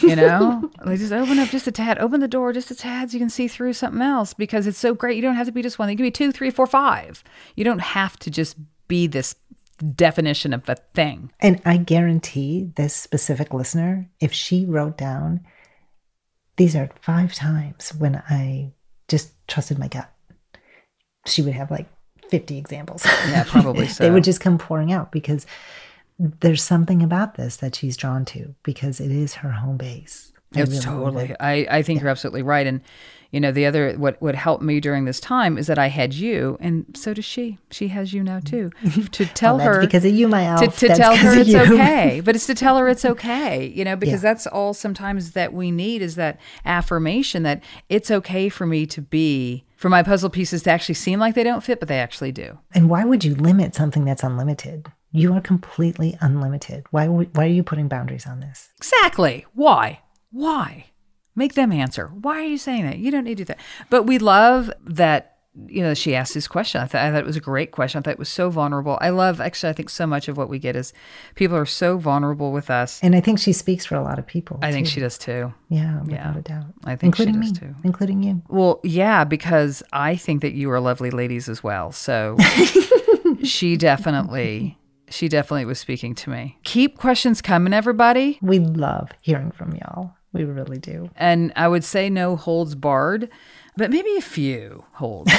you 0.00 0.14
know, 0.14 0.70
like 0.86 1.00
just 1.00 1.12
open 1.12 1.40
up 1.40 1.48
just 1.48 1.66
a 1.66 1.72
tad, 1.72 1.98
open 1.98 2.20
the 2.20 2.28
door 2.28 2.52
just 2.52 2.70
a 2.70 2.76
tad 2.76 3.10
so 3.10 3.14
you 3.14 3.18
can 3.18 3.28
see 3.28 3.48
through 3.48 3.72
something 3.72 4.00
else 4.00 4.32
because 4.32 4.68
it's 4.68 4.78
so 4.78 4.94
great. 4.94 5.16
You 5.16 5.22
don't 5.22 5.34
have 5.34 5.46
to 5.46 5.52
be 5.52 5.62
just 5.62 5.80
one. 5.80 5.90
You 5.90 5.96
can 5.96 6.06
be 6.06 6.12
two, 6.12 6.30
three, 6.30 6.50
four, 6.50 6.68
five. 6.68 7.24
You 7.56 7.64
don't 7.64 7.80
have 7.80 8.16
to 8.20 8.30
just 8.30 8.56
be 8.86 9.08
this 9.08 9.34
definition 9.96 10.52
of 10.52 10.68
a 10.68 10.76
thing. 10.94 11.32
And 11.40 11.60
I 11.64 11.78
guarantee 11.78 12.70
this 12.76 12.94
specific 12.94 13.52
listener, 13.52 14.08
if 14.20 14.32
she 14.32 14.64
wrote 14.64 14.96
down, 14.96 15.40
these 16.58 16.76
are 16.76 16.90
five 17.00 17.32
times 17.32 17.94
when 17.96 18.22
I 18.28 18.72
just 19.08 19.32
trusted 19.46 19.78
my 19.78 19.88
gut, 19.88 20.10
she 21.26 21.40
would 21.40 21.54
have 21.54 21.70
like 21.70 21.86
50 22.28 22.58
examples. 22.58 23.04
Yeah, 23.06 23.44
probably 23.46 23.86
they 23.98 24.10
would 24.10 24.24
just 24.24 24.40
come 24.40 24.58
pouring 24.58 24.92
out 24.92 25.10
because 25.10 25.46
there's 26.18 26.62
something 26.62 27.02
about 27.02 27.36
this 27.36 27.56
that 27.56 27.74
she's 27.74 27.96
drawn 27.96 28.24
to 28.26 28.54
because 28.62 29.00
it 29.00 29.10
is 29.10 29.34
her 29.34 29.52
home 29.52 29.76
base. 29.76 30.32
It's 30.54 30.70
really 30.70 30.82
totally. 30.82 31.36
I, 31.40 31.66
I 31.70 31.82
think 31.82 32.00
you're 32.00 32.10
absolutely 32.10 32.42
right. 32.42 32.66
And, 32.66 32.82
You 33.30 33.40
know, 33.40 33.52
the 33.52 33.66
other 33.66 33.92
what 33.98 34.16
what 34.22 34.34
helped 34.34 34.62
me 34.62 34.80
during 34.80 35.04
this 35.04 35.20
time 35.20 35.58
is 35.58 35.66
that 35.66 35.78
I 35.78 35.88
had 35.88 36.14
you, 36.14 36.56
and 36.60 36.86
so 36.96 37.12
does 37.12 37.26
she. 37.26 37.58
She 37.70 37.88
has 37.88 38.14
you 38.14 38.22
now 38.22 38.40
too. 38.40 38.70
To 39.12 39.26
tell 39.26 39.58
Well, 39.58 39.66
her 39.74 39.80
because 39.80 40.04
of 40.06 40.12
you, 40.14 40.28
my 40.28 40.44
to, 40.44 40.64
elf. 40.64 40.78
to 40.78 40.88
That's 40.88 40.98
tell 40.98 41.14
her 41.16 41.38
it's 41.38 41.50
you. 41.50 41.58
okay, 41.58 42.20
but 42.24 42.34
it's 42.36 42.46
to 42.46 42.54
tell 42.54 42.78
her 42.78 42.88
it's 42.88 43.04
okay. 43.04 43.66
You 43.66 43.84
know, 43.84 43.96
because 43.96 44.22
Yeah. 44.22 44.30
that's 44.30 44.46
all 44.46 44.72
sometimes 44.72 45.32
that 45.32 45.52
we 45.52 45.70
need 45.70 46.00
is 46.00 46.14
that 46.14 46.40
affirmation 46.64 47.42
that 47.42 47.62
it's 47.88 48.10
okay 48.10 48.48
for 48.48 48.64
me 48.66 48.86
to 48.86 49.02
be 49.02 49.64
for 49.76 49.88
my 49.90 50.02
puzzle 50.02 50.30
pieces 50.30 50.62
to 50.62 50.70
actually 50.70 50.94
seem 50.94 51.18
like 51.20 51.34
they 51.34 51.44
don't 51.44 51.62
fit, 51.62 51.80
but 51.80 51.88
they 51.88 51.98
actually 51.98 52.32
do. 52.32 52.58
And 52.74 52.88
why 52.88 53.04
would 53.04 53.24
you 53.24 53.34
limit 53.34 53.74
something 53.74 54.04
that's 54.04 54.22
unlimited? 54.24 54.90
You 55.12 55.32
are 55.34 55.40
completely 55.40 56.16
unlimited. 56.20 56.84
Why 56.90 57.08
would, 57.08 57.36
why 57.36 57.44
are 57.44 57.48
you 57.48 57.62
putting 57.62 57.88
boundaries 57.88 58.26
on 58.26 58.40
this? 58.40 58.70
Exactly. 58.78 59.44
Why? 59.54 60.00
Why? 60.30 60.86
Make 61.38 61.54
them 61.54 61.72
answer. 61.72 62.08
Why 62.08 62.40
are 62.40 62.44
you 62.44 62.58
saying 62.58 62.84
that? 62.84 62.98
You 62.98 63.10
don't 63.10 63.24
need 63.24 63.38
to 63.38 63.44
do 63.44 63.54
that. 63.54 63.60
But 63.90 64.02
we 64.02 64.18
love 64.18 64.70
that, 64.84 65.36
you 65.66 65.82
know, 65.82 65.94
she 65.94 66.14
asked 66.14 66.34
this 66.34 66.46
question. 66.48 66.80
I 66.80 66.86
thought, 66.86 67.00
I 67.02 67.10
thought 67.10 67.20
it 67.20 67.26
was 67.26 67.36
a 67.36 67.40
great 67.40 67.70
question. 67.70 67.98
I 67.98 68.02
thought 68.02 68.10
it 68.12 68.18
was 68.18 68.28
so 68.28 68.50
vulnerable. 68.50 68.98
I 69.00 69.10
love, 69.10 69.40
actually, 69.40 69.70
I 69.70 69.72
think 69.72 69.88
so 69.90 70.06
much 70.06 70.28
of 70.28 70.36
what 70.36 70.48
we 70.48 70.58
get 70.58 70.74
is 70.76 70.92
people 71.36 71.56
are 71.56 71.64
so 71.66 71.96
vulnerable 71.96 72.50
with 72.52 72.70
us. 72.70 73.00
And 73.02 73.14
I 73.16 73.20
think 73.20 73.38
she 73.38 73.52
speaks 73.52 73.86
for 73.86 73.94
a 73.96 74.02
lot 74.02 74.18
of 74.18 74.26
people. 74.26 74.58
I 74.62 74.72
think 74.72 74.86
she 74.88 75.00
does 75.00 75.16
too. 75.16 75.52
Yeah, 75.68 76.00
Yeah. 76.06 76.32
without 76.32 76.36
a 76.36 76.42
doubt. 76.42 76.64
I 76.84 76.96
think 76.96 77.14
she 77.16 77.22
including 77.22 77.40
does 77.40 77.60
me, 77.60 77.68
too. 77.68 77.74
including 77.84 78.22
you. 78.24 78.42
Well, 78.48 78.80
yeah, 78.84 79.22
because 79.24 79.82
I 79.92 80.16
think 80.16 80.42
that 80.42 80.52
you 80.54 80.70
are 80.72 80.80
lovely 80.80 81.10
ladies 81.10 81.48
as 81.48 81.62
well. 81.62 81.92
So 81.92 82.36
she 83.42 83.76
definitely, 83.76 84.78
she 85.10 85.28
definitely 85.28 85.64
was 85.64 85.78
speaking 85.78 86.14
to 86.16 86.30
me. 86.30 86.58
Keep 86.64 86.98
questions 86.98 87.40
coming, 87.42 87.72
everybody. 87.72 88.38
We 88.42 88.58
love 88.58 89.10
hearing 89.22 89.50
from 89.50 89.74
y'all. 89.74 90.14
We 90.32 90.44
really 90.44 90.78
do. 90.78 91.10
And 91.16 91.52
I 91.56 91.68
would 91.68 91.84
say 91.84 92.10
no 92.10 92.36
holds 92.36 92.74
barred, 92.74 93.30
but 93.76 93.90
maybe 93.90 94.14
a 94.16 94.20
few 94.20 94.84
holds 94.92 95.32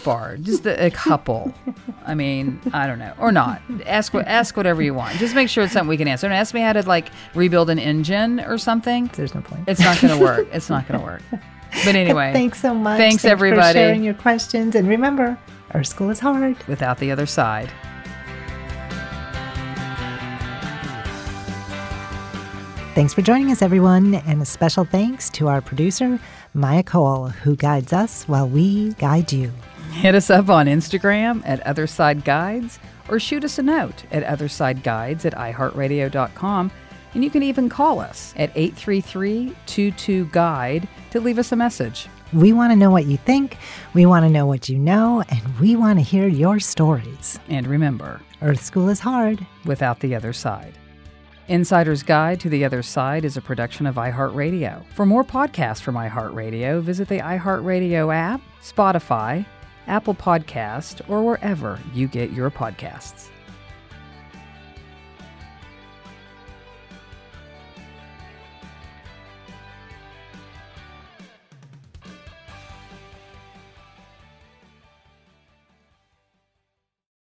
barred, 0.04 0.44
just 0.44 0.64
a, 0.66 0.86
a 0.86 0.90
couple. 0.90 1.52
I 2.06 2.14
mean, 2.14 2.60
I 2.72 2.86
don't 2.86 2.98
know, 3.00 3.14
or 3.18 3.32
not. 3.32 3.60
Ask 3.84 4.14
ask 4.14 4.56
whatever 4.56 4.80
you 4.80 4.94
want. 4.94 5.16
Just 5.18 5.34
make 5.34 5.48
sure 5.48 5.64
it's 5.64 5.72
something 5.72 5.88
we 5.88 5.96
can 5.96 6.06
answer. 6.08 6.28
Don't 6.28 6.36
ask 6.36 6.54
me 6.54 6.60
how 6.60 6.72
to 6.72 6.82
like 6.88 7.08
rebuild 7.34 7.68
an 7.70 7.78
engine 7.78 8.40
or 8.40 8.58
something. 8.58 9.10
There's 9.14 9.34
no 9.34 9.40
point. 9.40 9.64
It's 9.66 9.80
not 9.80 10.00
going 10.00 10.14
to 10.18 10.22
work. 10.22 10.46
It's 10.52 10.70
not 10.70 10.86
going 10.86 11.00
to 11.00 11.04
work. 11.06 11.22
But 11.84 11.96
anyway, 11.96 12.32
Thanks 12.32 12.60
so 12.60 12.72
much. 12.74 12.96
Thanks, 12.98 13.22
For 13.22 13.28
everybody. 13.28 13.74
sharing 13.78 14.02
your 14.04 14.14
questions. 14.14 14.74
And 14.74 14.88
remember, 14.88 15.36
Earth 15.74 15.88
School 15.88 16.10
is 16.10 16.20
hard. 16.20 16.56
Without 16.68 16.98
the 16.98 17.10
other 17.10 17.26
side. 17.26 17.70
Thanks 22.98 23.14
for 23.14 23.22
joining 23.22 23.52
us, 23.52 23.62
everyone. 23.62 24.16
And 24.16 24.42
a 24.42 24.44
special 24.44 24.84
thanks 24.84 25.30
to 25.30 25.46
our 25.46 25.60
producer, 25.60 26.18
Maya 26.52 26.82
Cole, 26.82 27.28
who 27.28 27.54
guides 27.54 27.92
us 27.92 28.24
while 28.24 28.48
we 28.48 28.92
guide 28.94 29.32
you. 29.32 29.52
Hit 29.92 30.16
us 30.16 30.30
up 30.30 30.48
on 30.48 30.66
Instagram 30.66 31.40
at 31.46 31.64
Otherside 31.64 32.24
Guides 32.24 32.80
or 33.08 33.20
shoot 33.20 33.44
us 33.44 33.56
a 33.56 33.62
note 33.62 34.02
at 34.10 34.24
OthersideGuides 34.24 35.24
at 35.24 35.34
iHeartRadio.com. 35.34 36.72
And 37.14 37.22
you 37.22 37.30
can 37.30 37.44
even 37.44 37.68
call 37.68 38.00
us 38.00 38.34
at 38.36 38.50
833 38.56 39.54
22 39.66 40.24
Guide 40.32 40.88
to 41.12 41.20
leave 41.20 41.38
us 41.38 41.52
a 41.52 41.56
message. 41.56 42.08
We 42.32 42.52
want 42.52 42.72
to 42.72 42.76
know 42.76 42.90
what 42.90 43.06
you 43.06 43.16
think, 43.16 43.58
we 43.94 44.06
want 44.06 44.24
to 44.24 44.28
know 44.28 44.46
what 44.46 44.68
you 44.68 44.76
know, 44.76 45.22
and 45.28 45.58
we 45.60 45.76
want 45.76 46.00
to 46.00 46.04
hear 46.04 46.26
your 46.26 46.58
stories. 46.58 47.38
And 47.48 47.68
remember, 47.68 48.20
Earth 48.42 48.64
School 48.64 48.88
is 48.88 48.98
hard. 48.98 49.46
without 49.64 50.00
the 50.00 50.16
other 50.16 50.32
side. 50.32 50.74
Insider's 51.48 52.02
Guide 52.02 52.40
to 52.40 52.50
the 52.50 52.62
Other 52.66 52.82
Side 52.82 53.24
is 53.24 53.38
a 53.38 53.40
production 53.40 53.86
of 53.86 53.94
iHeartRadio. 53.94 54.84
For 54.92 55.06
more 55.06 55.24
podcasts 55.24 55.80
from 55.80 55.94
iHeartRadio, 55.94 56.82
visit 56.82 57.08
the 57.08 57.20
iHeartRadio 57.20 58.14
app, 58.14 58.42
Spotify, 58.62 59.46
Apple 59.86 60.14
Podcast, 60.14 61.00
or 61.08 61.22
wherever 61.22 61.80
you 61.94 62.06
get 62.06 62.32
your 62.32 62.50
podcasts. 62.50 63.30